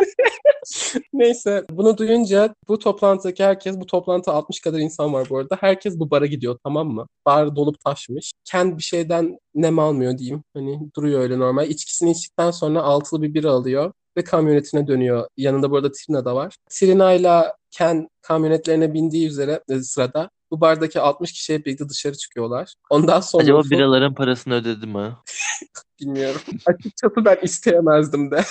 [1.12, 5.56] Neyse bunu duyunca bu toplantıdaki herkes bu toplantıda 60 kadar insan var bu arada.
[5.60, 7.06] Herkes bu bara gidiyor tamam mı?
[7.26, 8.32] Bar dolup taşmış.
[8.44, 10.42] Ken bir şeyden nem almıyor diyeyim.
[10.54, 11.70] Hani duruyor öyle normal.
[11.70, 15.28] İçkisini içtikten sonra altılı bir bira alıyor ve kamyonetine dönüyor.
[15.36, 16.56] Yanında bu arada Trina da var.
[16.70, 22.74] Trina ile Ken kamyonetlerine bindiği üzere e, sırada Bu bardaki 60 kişiye birlikte dışarı çıkıyorlar.
[22.90, 25.16] Ondan sonra Acaba Ufuk- biraların parasını ödedi mi?
[26.00, 26.40] bilmiyorum.
[26.66, 28.44] Açıkçası ben isteyemezdim de.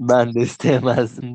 [0.00, 0.40] Ben de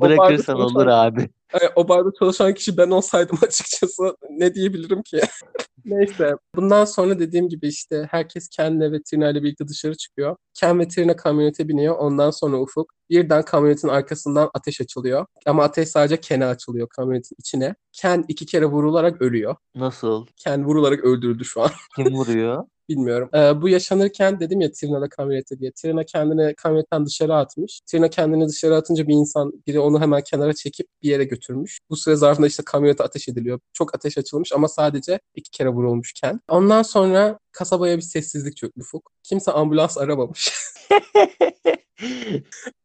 [0.00, 1.30] Bırakırsan olur abi.
[1.76, 5.20] O barda çalışan kişi ben olsaydım açıkçası ne diyebilirim ki?
[5.84, 6.32] Neyse.
[6.56, 10.36] Bundan sonra dediğim gibi işte herkes Ken'le ve Trina ile birlikte dışarı çıkıyor.
[10.54, 11.96] Ken ve Trina kamyonete biniyor.
[11.98, 15.26] Ondan sonra Ufuk birden kamyonetin arkasından ateş açılıyor.
[15.46, 17.74] Ama ateş sadece Ken'e açılıyor kamyonetin içine.
[17.92, 19.56] Ken iki kere vurularak ölüyor.
[19.74, 20.26] Nasıl?
[20.36, 21.70] Ken vurularak öldürüldü şu an.
[21.96, 22.64] Kim vuruyor?
[22.88, 23.28] Bilmiyorum.
[23.34, 25.72] Ee, bu yaşanırken dedim ya Trina'da kamyonete diye.
[25.72, 27.80] Trina kendini kamyonetten dışarı atmış.
[27.86, 31.78] Trina kendini dışarı atınca bir insan biri onu hemen kenara çekip bir yere götürmüş.
[31.90, 33.60] Bu süre zarfında işte kamyonete ateş ediliyor.
[33.72, 36.40] Çok ateş açılmış ama sadece iki kere vurulmuşken.
[36.48, 39.10] Ondan sonra kasabaya bir sessizlik çöktü Ufuk.
[39.22, 40.52] Kimse ambulans aramamış.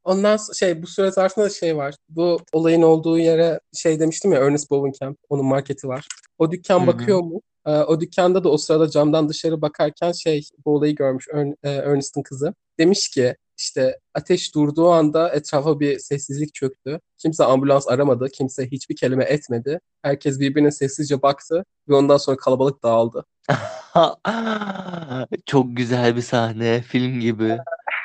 [0.04, 1.96] Ondan so- şey bu süre zarfında da şey var.
[2.10, 5.18] Bu olayın olduğu yere şey demiştim ya Ernest Bovenkamp.
[5.30, 6.08] Onun marketi var.
[6.38, 7.42] O dükkan bakıyor mu?
[7.70, 11.70] Ee, o dükkanda da o sırada camdan dışarı bakarken şey bu olayı görmüş Ern- e,
[11.70, 12.54] Ernest'ın kızı.
[12.80, 17.00] Demiş ki işte ateş durduğu anda etrafa bir sessizlik çöktü.
[17.18, 18.30] Kimse ambulans aramadı.
[18.34, 19.80] Kimse hiçbir kelime etmedi.
[20.02, 23.26] Herkes birbirine sessizce baktı ve ondan sonra kalabalık dağıldı.
[25.46, 26.82] Çok güzel bir sahne.
[26.82, 27.58] Film gibi.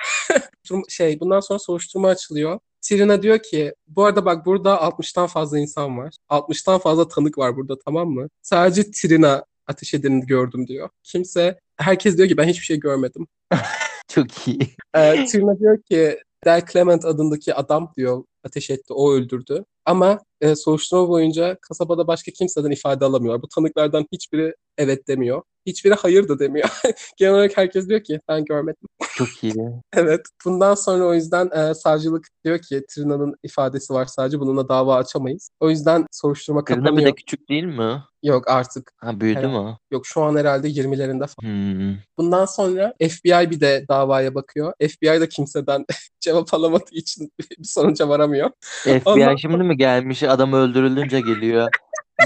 [0.89, 2.59] Şey bundan sonra soruşturma açılıyor.
[2.83, 6.15] Trina diyor ki bu arada bak burada 60'tan fazla insan var.
[6.31, 8.29] 60'tan fazla tanık var burada tamam mı?
[8.43, 10.89] Sadece Trina ateş edeni gördüm diyor.
[11.03, 13.27] Kimse herkes diyor ki ben hiçbir şey görmedim.
[14.09, 14.59] Çok iyi.
[14.95, 19.65] Ee, Trina diyor ki Del Clement adındaki adam diyor ateş etti o öldürdü.
[19.85, 23.43] Ama e, soruşturma boyunca kasabada başka kimseden ifade alamıyorlar.
[23.43, 25.43] Bu tanıklardan hiçbiri evet demiyor.
[25.67, 26.69] Hiçbiri hayır da demiyor.
[27.17, 28.89] Genel olarak herkes diyor ki ben görmedim.
[29.17, 29.55] Çok iyi.
[29.97, 30.21] Evet.
[30.45, 35.51] Bundan sonra o yüzden e, savcılık diyor ki Trina'nın ifadesi var sadece bununla dava açamayız.
[35.61, 37.11] O yüzden soruşturma Trina bir kapanıyor.
[37.11, 38.03] de küçük değil mi?
[38.25, 38.93] Yok artık.
[38.97, 39.51] Ha büyüdü Evet.
[39.53, 39.77] mü?
[39.91, 41.49] Yok şu an herhalde 20'lerinde falan.
[41.51, 41.97] Hmm.
[42.18, 44.72] Bundan sonra FBI bir de davaya bakıyor.
[44.89, 45.85] FBI de kimseden
[46.20, 48.51] cevap alamadığı için bir sonuca varamıyor.
[48.64, 50.22] FBI Ondan- şimdi mi gelmiş?
[50.22, 51.68] Adam öldürülünce geliyor.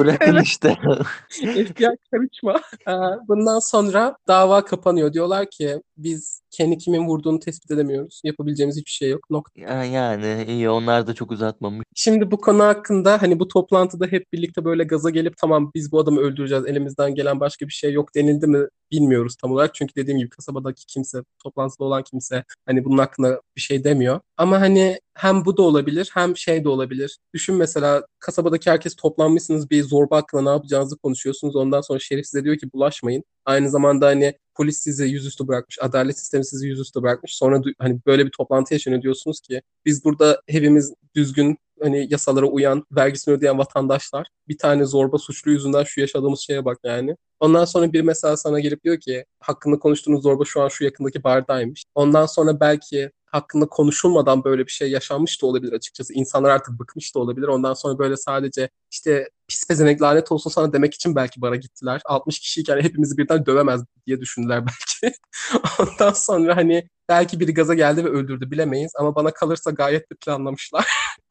[0.00, 0.76] Bırakın işte.
[1.30, 2.60] FBI karışma.
[2.88, 2.92] Ee,
[3.28, 5.12] Bundan sonra dava kapanıyor.
[5.12, 8.20] Diyorlar ki biz kendi kimin vurduğunu tespit edemiyoruz.
[8.24, 9.30] Yapabileceğimiz hiçbir şey yok.
[9.30, 9.60] Nokta.
[9.60, 11.84] Ya- Yani iyi onlar da çok uzatmamış.
[11.94, 16.00] Şimdi bu konu hakkında hani bu toplantıda hep birlikte böyle gaza gelip tamam biz bu
[16.00, 19.74] adamı öldüreceğiz elimizden gelen başka bir şey yok denildi mi bilmiyoruz tam olarak.
[19.74, 24.20] Çünkü dediğim gibi kasabadaki kimse, toplantıda olan kimse hani bunun hakkında bir şey demiyor.
[24.36, 27.18] Ama hani hem bu da olabilir hem şey de olabilir.
[27.34, 31.56] Düşün mesela kasabadaki herkes toplanmışsınız bir zorba hakkında ne yapacağınızı konuşuyorsunuz.
[31.56, 33.24] Ondan sonra şerif size diyor ki bulaşmayın.
[33.44, 37.36] Aynı zamanda hani polis sizi yüzüstü bırakmış, adalet sistemi sizi yüzüstü bırakmış.
[37.36, 42.84] Sonra hani böyle bir toplantı yaşanıyor diyorsunuz ki biz burada hepimiz düzgün hani yasalara uyan,
[42.92, 44.26] vergisini ödeyen vatandaşlar.
[44.48, 47.16] Bir tane zorba suçlu yüzünden şu yaşadığımız şeye bak yani.
[47.40, 51.24] Ondan sonra bir mesela sana gelip diyor ki hakkında konuştuğunuz zorba şu an şu yakındaki
[51.24, 51.84] bardaymış.
[51.94, 56.12] Ondan sonra belki hakkında konuşulmadan böyle bir şey yaşanmış da olabilir açıkçası.
[56.14, 57.48] İnsanlar artık bıkmış da olabilir.
[57.48, 62.00] Ondan sonra böyle sadece işte pis pezenek lanet olsun sana demek için belki bara gittiler.
[62.04, 65.16] 60 kişiyken hepimizi birden dövemez diye düşündüler belki.
[65.78, 68.92] Ondan sonra hani belki biri gaza geldi ve öldürdü bilemeyiz.
[68.98, 70.86] Ama bana kalırsa gayet de planlamışlar.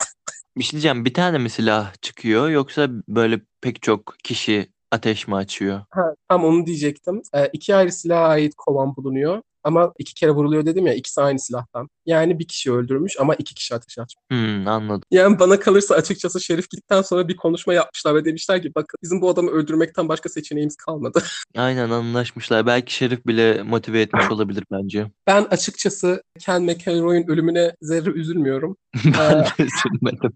[0.57, 1.05] Bir şey diyeceğim.
[1.05, 5.81] Bir tane mi silah çıkıyor yoksa böyle pek çok kişi ateş mi açıyor?
[5.89, 7.21] Ha, tam onu diyecektim.
[7.33, 9.41] Ee, iki ayrı silaha ait kovan bulunuyor.
[9.67, 11.89] Ama iki kere vuruluyor dedim ya ikisi aynı silahtan.
[12.05, 14.23] Yani bir kişi öldürmüş ama iki kişi ateş açmış.
[14.31, 15.03] Hmm, anladım.
[15.11, 19.21] Yani bana kalırsa açıkçası Şerif gittikten sonra bir konuşma yapmışlar ve demişler ki bakın bizim
[19.21, 21.23] bu adamı öldürmekten başka seçeneğimiz kalmadı.
[21.55, 22.65] Aynen anlaşmışlar.
[22.65, 25.11] Belki Şerif bile motive etmiş olabilir bence.
[25.27, 28.77] Ben açıkçası Ken McElroy'un ölümüne zerre üzülmüyorum.
[29.05, 30.33] Ben de üzülmedim.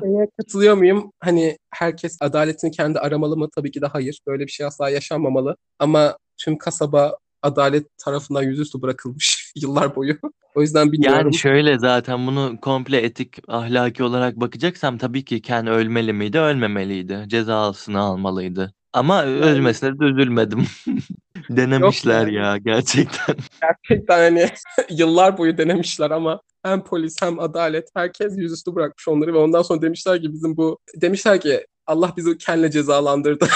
[0.00, 1.12] Şeye katılıyor muyum?
[1.20, 3.48] Hani herkes adaletini kendi aramalı mı?
[3.54, 4.20] Tabii ki de hayır.
[4.26, 5.56] Böyle bir şey asla yaşanmamalı.
[5.78, 10.16] Ama tüm kasaba adalet tarafından yüzüstü bırakılmış yıllar boyu.
[10.54, 11.18] O yüzden bilmiyorum.
[11.18, 16.38] Yani şöyle zaten bunu komple etik ahlaki olarak bakacaksam tabii ki Ken ölmeli miydi?
[16.38, 17.24] Ölmemeliydi.
[17.28, 18.74] Cezasını almalıydı.
[18.92, 20.66] Ama ölmesine de üzülmedim.
[21.50, 22.34] Denemişler yani.
[22.34, 23.36] ya gerçekten.
[23.62, 24.48] Gerçekten hani
[24.90, 29.82] yıllar boyu denemişler ama hem polis hem adalet herkes yüzüstü bırakmış onları ve ondan sonra
[29.82, 33.48] demişler ki bizim bu demişler ki Allah bizi Ken'le cezalandırdı.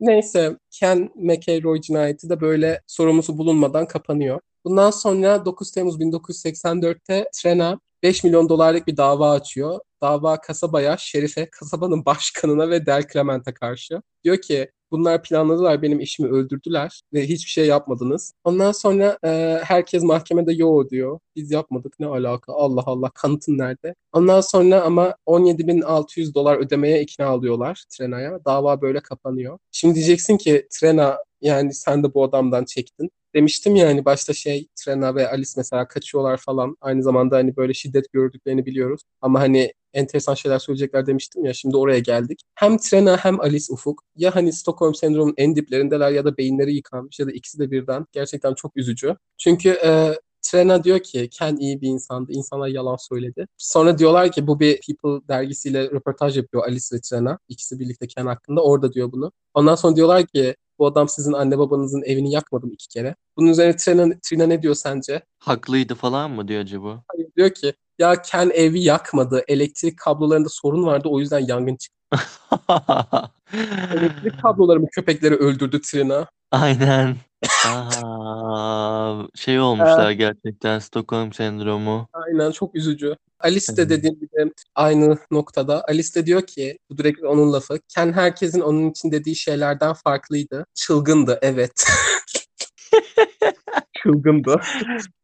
[0.00, 4.40] Neyse Ken McElroy cinayeti de böyle sorumlusu bulunmadan kapanıyor.
[4.64, 9.80] Bundan sonra 9 Temmuz 1984'te Trena 5 milyon dolarlık bir dava açıyor.
[10.02, 14.02] Dava kasabaya, şerife, kasabanın başkanına ve Del Clement'e karşı.
[14.24, 18.32] Diyor ki bunlar planladılar benim eşimi öldürdüler ve hiçbir şey yapmadınız.
[18.44, 21.18] Ondan sonra e, herkes mahkemede yo diyor.
[21.36, 23.94] Biz yapmadık ne alaka Allah Allah kanıtın nerede?
[24.12, 28.44] Ondan sonra ama 17.600 dolar ödemeye ikna alıyorlar Trena'ya.
[28.44, 29.58] Dava böyle kapanıyor.
[29.72, 33.10] Şimdi diyeceksin ki Trena yani sen de bu adamdan çektin.
[33.34, 36.76] Demiştim ya hani başta şey Trena ve Alice mesela kaçıyorlar falan.
[36.80, 39.00] Aynı zamanda hani böyle şiddet gördüklerini biliyoruz.
[39.20, 42.40] Ama hani enteresan şeyler söyleyecekler demiştim ya şimdi oraya geldik.
[42.54, 47.20] Hem Trena hem Alice Ufuk ya hani Stockholm sendromunun en diplerindeler ya da beyinleri yıkanmış
[47.20, 48.06] ya da ikisi de birden.
[48.12, 49.16] Gerçekten çok üzücü.
[49.38, 52.32] Çünkü e, Trena diyor ki Ken iyi bir insandı.
[52.32, 53.46] İnsanlar yalan söyledi.
[53.58, 57.38] Sonra diyorlar ki bu bir People dergisiyle röportaj yapıyor Alice ve Trena.
[57.48, 58.62] İkisi birlikte Ken hakkında.
[58.64, 59.32] Orada diyor bunu.
[59.54, 63.14] Ondan sonra diyorlar ki bu adam sizin anne babanızın evini yakmadı mı iki kere?
[63.36, 65.22] Bunun üzerine Trina, Trina ne diyor sence?
[65.38, 67.02] Haklıydı falan mı diyor acaba?
[67.08, 69.42] Hayır diyor ki ya Ken evi yakmadı.
[69.48, 71.94] Elektrik kablolarında sorun vardı o yüzden yangın çıktı.
[73.94, 76.26] Elektrik kablolarımı köpekleri öldürdü Trina.
[76.50, 77.16] Aynen.
[77.66, 82.08] Aa, şey olmuşlar gerçekten Stockholm sendromu.
[82.12, 83.16] Aynen çok üzücü.
[83.44, 85.84] Alice de dediğim gibi aynı noktada.
[85.88, 87.78] Alice de diyor ki bu direkt onun lafı.
[87.94, 90.66] Ken herkesin onun için dediği şeylerden farklıydı.
[90.74, 91.72] Çılgındı evet.
[94.02, 94.60] Çılgındı.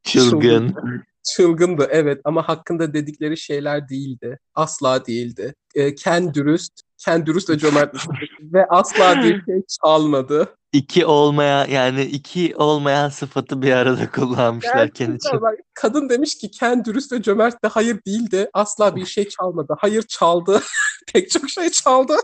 [0.02, 0.76] Çılgın.
[1.22, 4.38] Çılgındı evet ama hakkında dedikleri şeyler değildi.
[4.54, 5.54] Asla değildi.
[5.74, 6.72] E, Ken dürüst.
[7.04, 7.94] Ken dürüst ve cömert
[8.40, 10.56] ve asla bir şey çalmadı.
[10.72, 15.40] İki olmaya yani iki olmayan sıfatı bir arada kullanmışlar Ken için.
[15.40, 18.50] Bak, kadın demiş ki Ken dürüst ve cömert de hayır değildi.
[18.52, 19.74] Asla bir şey çalmadı.
[19.78, 20.62] Hayır çaldı.
[21.12, 22.16] Pek çok şey çaldı.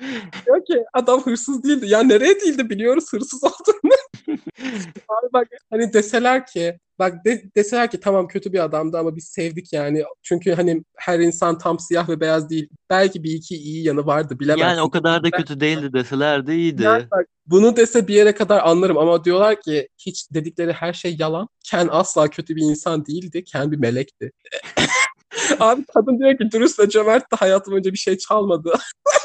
[0.46, 1.86] Diyor ki adam hırsız değildi.
[1.88, 3.92] Ya nereye değildi biliyoruz hırsız olduğunu.
[5.08, 9.24] Abi bak hani deseler ki bak de, deseler ki tamam kötü bir adamdı ama biz
[9.24, 10.04] sevdik yani.
[10.22, 12.68] Çünkü hani her insan tam siyah ve beyaz değil.
[12.90, 14.68] Belki bir iki iyi yanı vardı bilemezsin.
[14.68, 16.82] Yani o kadar da kötü değildi deseler de iyiydi.
[16.82, 21.16] Yani bak, bunu dese bir yere kadar anlarım ama diyorlar ki hiç dedikleri her şey
[21.18, 21.48] yalan.
[21.64, 23.44] Ken asla kötü bir insan değildi.
[23.44, 24.32] Ken bir melekti.
[25.60, 28.72] Abi kadın diyor ki dürüst ve cömert de hayatım önce bir şey çalmadı.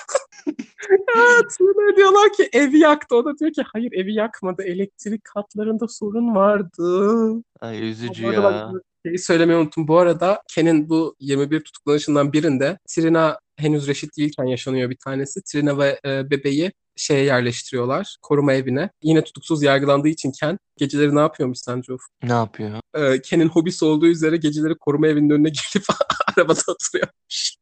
[1.18, 1.58] evet,
[1.98, 3.16] diyorlar ki evi yaktı.
[3.16, 4.64] O da diyor ki hayır evi yakmadı.
[4.64, 7.34] Elektrik katlarında sorun vardı.
[7.62, 8.72] Ay üzücü ya.
[9.06, 9.88] şeyi söylemeyi unuttum.
[9.88, 15.41] Bu arada Ken'in bu 21 tutuklanışından birinde Trina henüz reşit değilken yaşanıyor bir tanesi.
[15.43, 18.16] Trina ve e, bebeği şeye yerleştiriyorlar.
[18.22, 18.89] Koruma evine.
[19.03, 22.12] Yine tutuksuz yargılandığı için Ken geceleri ne yapıyormuş sence Ufuk?
[22.24, 22.80] Ne yapıyor?
[22.95, 25.86] Ee, Ken'in hobisi olduğu üzere geceleri koruma evinin önüne gelip
[26.38, 27.55] arabada oturuyormuş.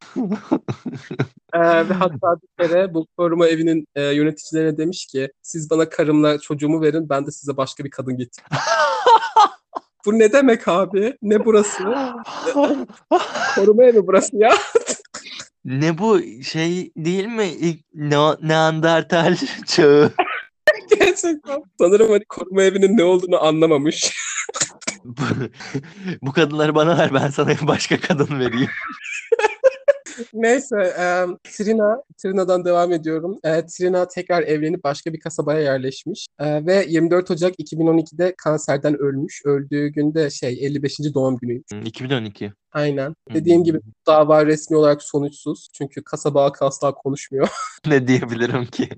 [1.54, 6.40] ee, ve hatta bir kere bu koruma evinin e, yöneticilerine demiş ki siz bana karımla
[6.40, 8.50] çocuğumu verin ben de size başka bir kadın getireyim.
[10.06, 11.18] Bu ne demek abi?
[11.22, 11.84] Ne burası?
[13.56, 14.52] Koruma evi burası ya.
[15.66, 17.46] Ne bu şey değil mi?
[17.46, 19.36] İlk ne Neandertal
[19.68, 20.12] çağı.
[20.90, 21.64] Gerçekten.
[21.80, 24.16] Sanırım hani koruma evinin ne olduğunu anlamamış.
[25.04, 25.22] bu,
[26.22, 28.70] bu kadınları bana ver ben sana başka kadın vereyim.
[30.34, 33.40] Neyse, e, Trina, Trina'dan devam ediyorum.
[33.44, 39.42] E, Trina tekrar evlenip başka bir kasabaya yerleşmiş e, ve 24 Ocak 2012'de kanserden ölmüş.
[39.46, 41.00] Öldüğü günde şey 55.
[41.14, 41.66] doğum günüymüş.
[41.86, 42.54] 2012.
[42.72, 43.16] Aynen.
[43.34, 45.68] Dediğim gibi dava resmi olarak sonuçsuz.
[45.74, 47.50] Çünkü kasaba halkı asla konuşmuyor.
[47.88, 48.90] ne diyebilirim ki?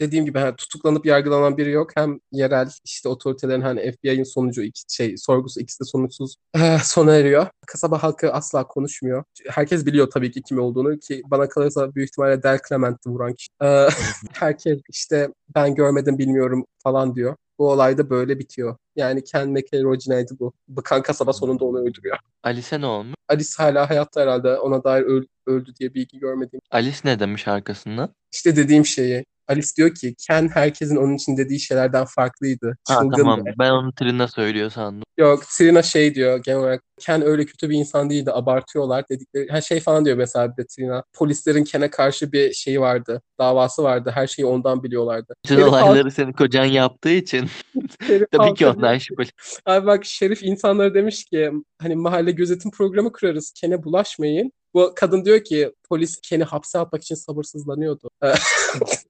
[0.00, 1.90] Dediğim gibi yani tutuklanıp yargılanan biri yok.
[1.96, 7.16] Hem yerel işte otoritelerin hani FBI'nin sonucu iki, şey sorgusu ikisi de sonuçsuz eh, sona
[7.16, 7.46] eriyor.
[7.66, 9.24] Kasaba halkı asla konuşmuyor.
[9.48, 13.48] Herkes biliyor tabii ki kim olduğunu ki bana kalırsa büyük ihtimalle Del Clement'ti vuran kişi.
[13.62, 13.88] Ee,
[14.32, 17.36] herkes işte ben görmedim bilmiyorum falan diyor.
[17.60, 18.76] Bu olay da böyle bitiyor.
[18.96, 19.98] Yani Ken McElroy
[20.40, 20.52] bu.
[20.68, 22.16] Bıkan kasaba sonunda onu öldürüyor.
[22.42, 23.14] Alice ne olmuş?
[23.28, 24.58] Alice hala hayatta herhalde.
[24.58, 26.60] Ona dair öl- öldü diye bilgi görmedim.
[26.70, 28.08] Alice ne demiş arkasında?
[28.32, 29.24] İşte dediğim şeyi.
[29.48, 32.76] Alice diyor ki Ken herkesin onun için dediği şeylerden farklıydı.
[32.88, 33.16] Ha, Çılgındı.
[33.16, 35.02] tamam ben onu Trina söylüyor sandım.
[35.18, 39.46] Yok Trina şey diyor genel olarak Ken öyle kötü bir insan değildi abartıyorlar dedikleri.
[39.50, 41.04] Her şey falan diyor mesela bir de Trina.
[41.12, 43.22] Polislerin Ken'e karşı bir şeyi vardı.
[43.38, 44.10] Davası vardı.
[44.14, 45.34] Her şeyi ondan biliyorlardı.
[45.44, 47.48] Bütün Şerif olayları senin kocan yaptığı için
[48.32, 49.28] tabii ki ondan şüpheli.
[49.66, 53.52] Abi bak Şerif insanlara demiş ki hani mahalle gözetim programı kurarız.
[53.56, 54.52] Ken'e bulaşmayın.
[54.74, 58.10] Bu kadın diyor ki polis Ken'i hapse atmak için sabırsızlanıyordu.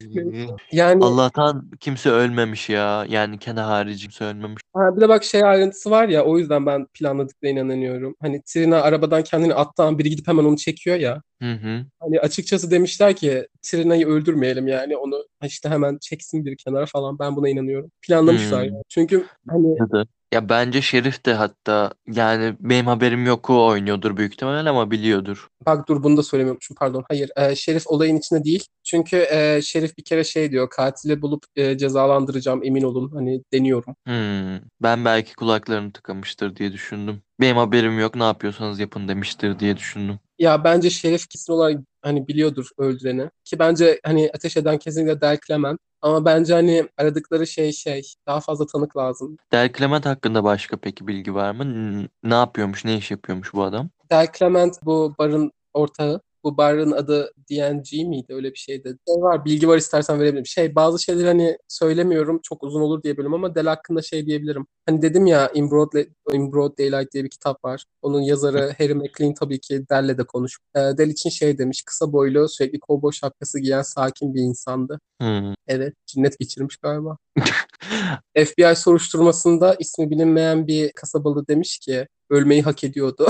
[0.73, 3.07] yani Allah'tan kimse ölmemiş ya.
[3.09, 4.63] Yani kendi harici kimse ölmemiş.
[4.75, 7.80] Ha, bir de bak şey ayrıntısı var ya o yüzden ben planladıklarına inanıyorum.
[8.21, 11.23] Hani Trina arabadan kendini attan biri gidip hemen onu çekiyor ya.
[11.43, 11.87] Hı hı.
[12.01, 17.37] Hani açıkçası demişler ki Trina'yı öldürmeyelim yani onu işte hemen çeksin bir kenara falan ben
[17.37, 17.91] buna inanıyorum.
[18.03, 18.75] Planlamışlar Hmm.
[18.75, 18.83] yani.
[18.89, 24.17] Çünkü hani Ya da Ya bence Şerif de hatta yani benim haberim yok o oynuyordur
[24.17, 25.49] büyük ihtimalle ama biliyordur.
[25.67, 27.05] Bak dur bunu da söylemiyormuşum pardon.
[27.09, 28.65] Hayır e, Şerif olayın içinde değil.
[28.85, 33.97] Çünkü e, Şerif bir kere şey diyor katili bulup e, cezalandıracağım emin olun hani deniyorum.
[34.07, 37.23] Hmm, ben belki kulaklarını tıkamıştır diye düşündüm.
[37.41, 40.19] Benim haberim yok ne yapıyorsanız yapın demiştir diye düşündüm.
[40.39, 43.31] Ya bence Şerif kesin olarak hani biliyordur öldüreni.
[43.45, 45.81] Ki bence hani ateş eden kesinlikle Del Clement.
[46.03, 49.37] Ama bence hani aradıkları şey şey daha fazla tanık lazım.
[49.53, 51.65] Del Clement hakkında başka peki bilgi var mı?
[51.65, 53.91] N- Ne yapıyormuş, ne iş yapıyormuş bu adam?
[54.11, 56.21] Del Clement bu barın ortağı.
[56.45, 58.35] Bu barın adı DNG miydi?
[58.35, 58.97] Öyle bir şeydi.
[59.09, 60.47] Şey var, bilgi var istersen verebilirim.
[60.47, 64.67] Şey bazı şeyleri hani söylemiyorum çok uzun olur diye bölüm ama Del hakkında şey diyebilirim.
[64.87, 65.93] Hani dedim ya In Broad,
[66.33, 67.85] In Broad Daylight diye bir kitap var.
[68.03, 70.59] Onun yazarı Harry McLean tabii ki Del'le de konuş.
[70.75, 71.83] Ee, Del için şey demiş.
[71.83, 75.01] Kısa boylu sürekli kovboy şapkası giyen sakin bir insandı.
[75.21, 75.55] Hmm.
[75.69, 77.17] Evet cinnet geçirmiş galiba.
[78.37, 83.29] FBI soruşturmasında ismi bilinmeyen bir kasabalı demiş ki ölmeyi hak ediyordu.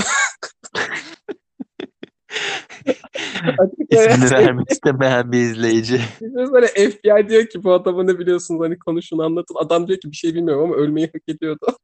[3.89, 6.01] İsmini vermek istemeyen bir izleyici.
[6.21, 9.55] Böyle FBI diyor ki bu adamı ne biliyorsunuz hani konuşun anlatın.
[9.55, 11.77] Adam diyor ki bir şey bilmiyorum ama ölmeyi hak ediyordu.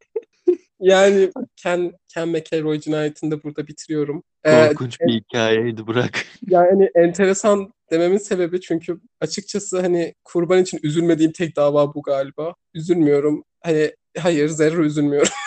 [0.79, 4.23] yani Ken, Ken McElroy cinayetini de burada bitiriyorum.
[4.43, 6.25] Ee, Korkunç bir hikayeydi Burak.
[6.47, 12.55] yani enteresan dememin sebebi çünkü açıkçası hani kurban için üzülmediğim tek dava bu galiba.
[12.73, 13.43] Üzülmüyorum.
[13.63, 15.31] Hani hayır zerre üzülmüyorum.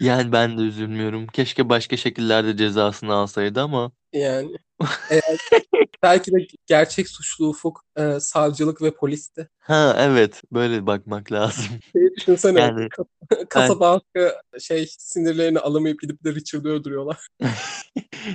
[0.00, 1.26] Yani ben de üzülmüyorum.
[1.26, 4.50] Keşke başka şekillerde cezasını alsaydı ama Yani
[5.10, 5.38] eğer,
[6.02, 9.48] belki de gerçek suçlu Ufuk e, savcılık ve polisti.
[9.58, 11.64] ha evet böyle bakmak lazım.
[11.92, 17.28] Şeyi düşünsene Yani ka- kasaba halkı şey sinirlerini alamayıp gidip de Richard'ı öldürüyorlar.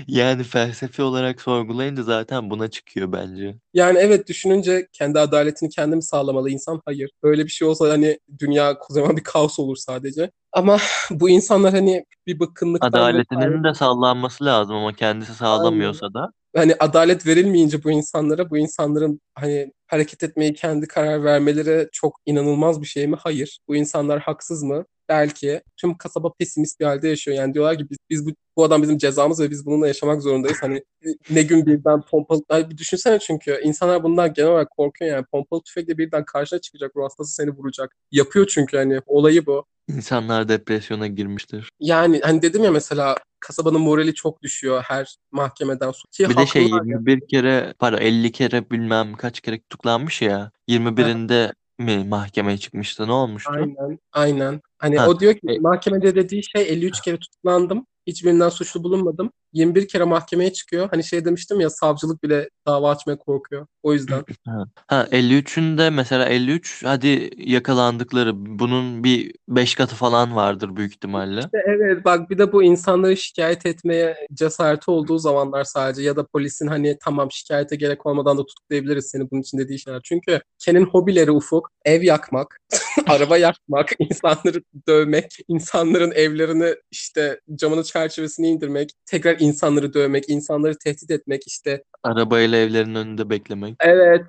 [0.07, 3.55] yani felsefi olarak sorgulayınca zaten buna çıkıyor bence.
[3.73, 6.81] Yani evet düşününce kendi adaletini kendi mi sağlamalı insan?
[6.85, 7.11] Hayır.
[7.23, 10.31] Böyle bir şey olsa hani dünya kocaman bir kaos olur sadece.
[10.53, 10.77] Ama
[11.11, 16.31] bu insanlar hani bir bıkkınlıktan Adaletinin de sağlanması lazım ama kendisi sağlamıyorsa da.
[16.55, 22.81] hani adalet verilmeyince bu insanlara bu insanların hani hareket etmeyi kendi karar vermeleri çok inanılmaz
[22.81, 23.15] bir şey mi?
[23.19, 23.59] Hayır.
[23.67, 24.85] Bu insanlar haksız mı?
[25.09, 25.61] Belki.
[25.77, 27.37] Tüm kasaba pesimist bir halde yaşıyor.
[27.37, 30.57] Yani diyorlar ki biz, biz bu, bu adam bizim cezamız ve biz bununla yaşamak zorundayız.
[30.61, 30.83] Hani
[31.29, 32.41] ne gün birden pompalı...
[32.69, 35.25] Bir düşünsene çünkü insanlar bundan genel olarak korkuyor yani.
[35.31, 36.91] Pompalı tüfekle birden karşına çıkacak.
[36.95, 37.95] Ruh hastası seni vuracak.
[38.11, 39.65] Yapıyor çünkü hani olayı bu.
[39.95, 41.69] İnsanlar depresyona girmiştir.
[41.79, 46.11] Yani hani dedim ya mesela kasabanın morali çok düşüyor her mahkemeden sonra.
[46.11, 46.91] Ki Bir de şey haklılar ya.
[46.93, 50.51] 21 kere para 50 kere bilmem kaç kere tutuklanmış ya.
[50.67, 53.07] 21'inde mi mahkemeye çıkmıştı?
[53.07, 53.51] Ne olmuştu?
[53.53, 54.61] Aynen, aynen.
[54.77, 57.85] Hani Ha, o diyor ki e- mahkemede dediği şey 53 kere tutuklandım.
[58.07, 59.31] Hiçbirinden suçlu bulunmadım.
[59.53, 60.89] 21 kere mahkemeye çıkıyor.
[60.91, 63.67] Hani şey demiştim ya savcılık bile dava açmaya korkuyor.
[63.83, 64.23] O yüzden.
[64.87, 71.39] Ha 53'ünde mesela 53 hadi yakalandıkları bunun bir 5 katı falan vardır büyük ihtimalle.
[71.39, 76.25] İşte evet bak bir de bu insanları şikayet etmeye cesareti olduğu zamanlar sadece ya da
[76.25, 80.01] polisin hani tamam şikayete gerek olmadan da tutuklayabiliriz seni bunun için dediği şeyler.
[80.03, 82.59] Çünkü Ken'in hobileri ufuk, ev yakmak,
[83.07, 91.11] araba yakmak, insanları dövmek, insanların evlerini işte camını çerçevesini indirmek, tekrar insanları dövmek, insanları tehdit
[91.11, 91.83] etmek işte.
[92.03, 93.75] Arabayla evlerin önünde beklemek.
[93.79, 94.21] Evet.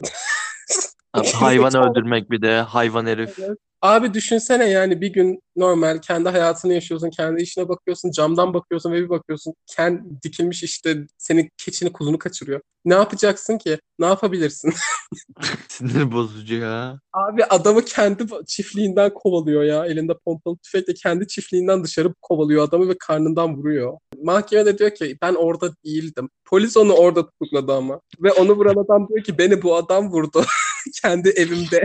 [1.13, 3.39] Abi hayvan öldürmek bir de hayvan herif.
[3.83, 9.03] Abi düşünsene yani bir gün normal kendi hayatını yaşıyorsun, kendi işine bakıyorsun, camdan bakıyorsun ve
[9.03, 12.61] bir bakıyorsun Ken dikilmiş işte senin keçini kuzunu kaçırıyor.
[12.85, 13.79] Ne yapacaksın ki?
[13.99, 14.73] Ne yapabilirsin?
[15.69, 17.01] Sinir bozucu ya.
[17.13, 19.87] Abi adamı kendi çiftliğinden kovalıyor ya.
[19.87, 23.99] Elinde pompalı tüfekle kendi çiftliğinden dışarı kovalıyor adamı ve karnından vuruyor.
[24.23, 26.29] Mahkemede diyor ki ben orada değildim.
[26.45, 28.01] Polis onu orada tutukladı ama.
[28.21, 30.45] Ve onu vuran adam diyor ki beni bu adam vurdu.
[31.03, 31.85] kendi evimde.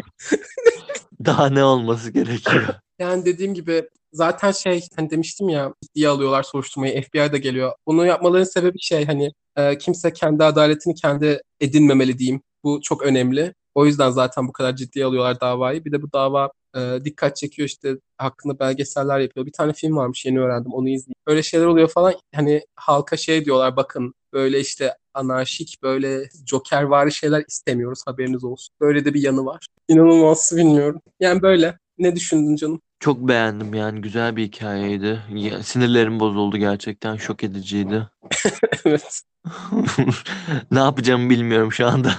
[1.25, 2.65] Daha ne olması gerekiyor?
[2.99, 7.73] Yani dediğim gibi zaten şey hani demiştim ya ciddiye alıyorlar soruşturmayı FBI de geliyor.
[7.87, 12.41] Bunu yapmalarının sebebi şey hani e, kimse kendi adaletini kendi edinmemeli diyeyim.
[12.63, 13.53] Bu çok önemli.
[13.75, 15.85] O yüzden zaten bu kadar ciddiye alıyorlar davayı.
[15.85, 19.45] Bir de bu dava e, dikkat çekiyor işte hakkında belgeseller yapıyor.
[19.45, 21.15] Bir tane film varmış yeni öğrendim onu izleyeyim.
[21.27, 27.43] Öyle şeyler oluyor falan hani halka şey diyorlar bakın böyle işte anarşik böyle jokervari şeyler
[27.47, 28.75] istemiyoruz haberiniz olsun.
[28.81, 29.67] Böyle de bir yanı var.
[29.87, 31.01] İnanılmaz bilmiyorum.
[31.19, 31.77] Yani böyle.
[31.97, 32.81] Ne düşündün canım?
[32.99, 35.19] Çok beğendim yani güzel bir hikayeydi.
[35.33, 38.07] Ya, sinirlerim bozuldu gerçekten şok ediciydi.
[38.85, 39.21] evet.
[40.71, 42.11] Ne yapacağımı bilmiyorum şu anda.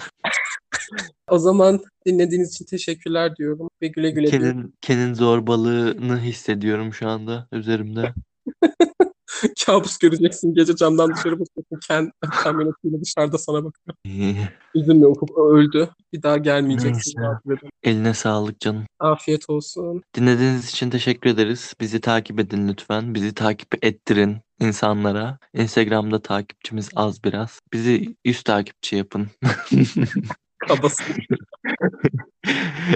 [1.30, 4.30] O zaman dinlediğiniz için teşekkürler diyorum ve güle güle.
[4.30, 8.14] Ken'in Ken'in zorbalığını hissediyorum şu anda üzerimde.
[9.66, 10.54] Kabus göreceksin.
[10.54, 11.78] Gece camdan dışarı bakıyorsun.
[11.88, 13.96] Ken kamyonetiyle dışarıda sana bakıyor.
[14.74, 15.88] Üzülme Ufuk o öldü.
[16.12, 17.20] Bir daha gelmeyeceksin.
[17.20, 17.60] Neyse.
[17.82, 18.84] Eline sağlık canım.
[18.98, 20.02] Afiyet olsun.
[20.14, 21.74] Dinlediğiniz için teşekkür ederiz.
[21.80, 23.14] Bizi takip edin lütfen.
[23.14, 25.38] Bizi takip ettirin insanlara.
[25.54, 27.60] Instagram'da takipçimiz az biraz.
[27.72, 29.28] Bizi 100 takipçi yapın.
[30.68, 31.04] Kabası.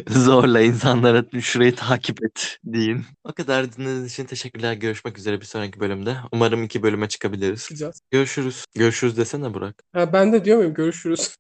[0.09, 3.05] Zorla insanlara şurayı takip et deyin.
[3.25, 4.73] O kadar dinlediğiniz için teşekkürler.
[4.73, 6.17] Görüşmek üzere bir sonraki bölümde.
[6.33, 7.69] Umarım iki bölüme çıkabiliriz.
[7.71, 8.01] Bakacağız.
[8.11, 8.65] Görüşürüz.
[8.75, 9.85] Görüşürüz desene Burak.
[9.93, 11.37] Ha, ben de diyor muyum görüşürüz.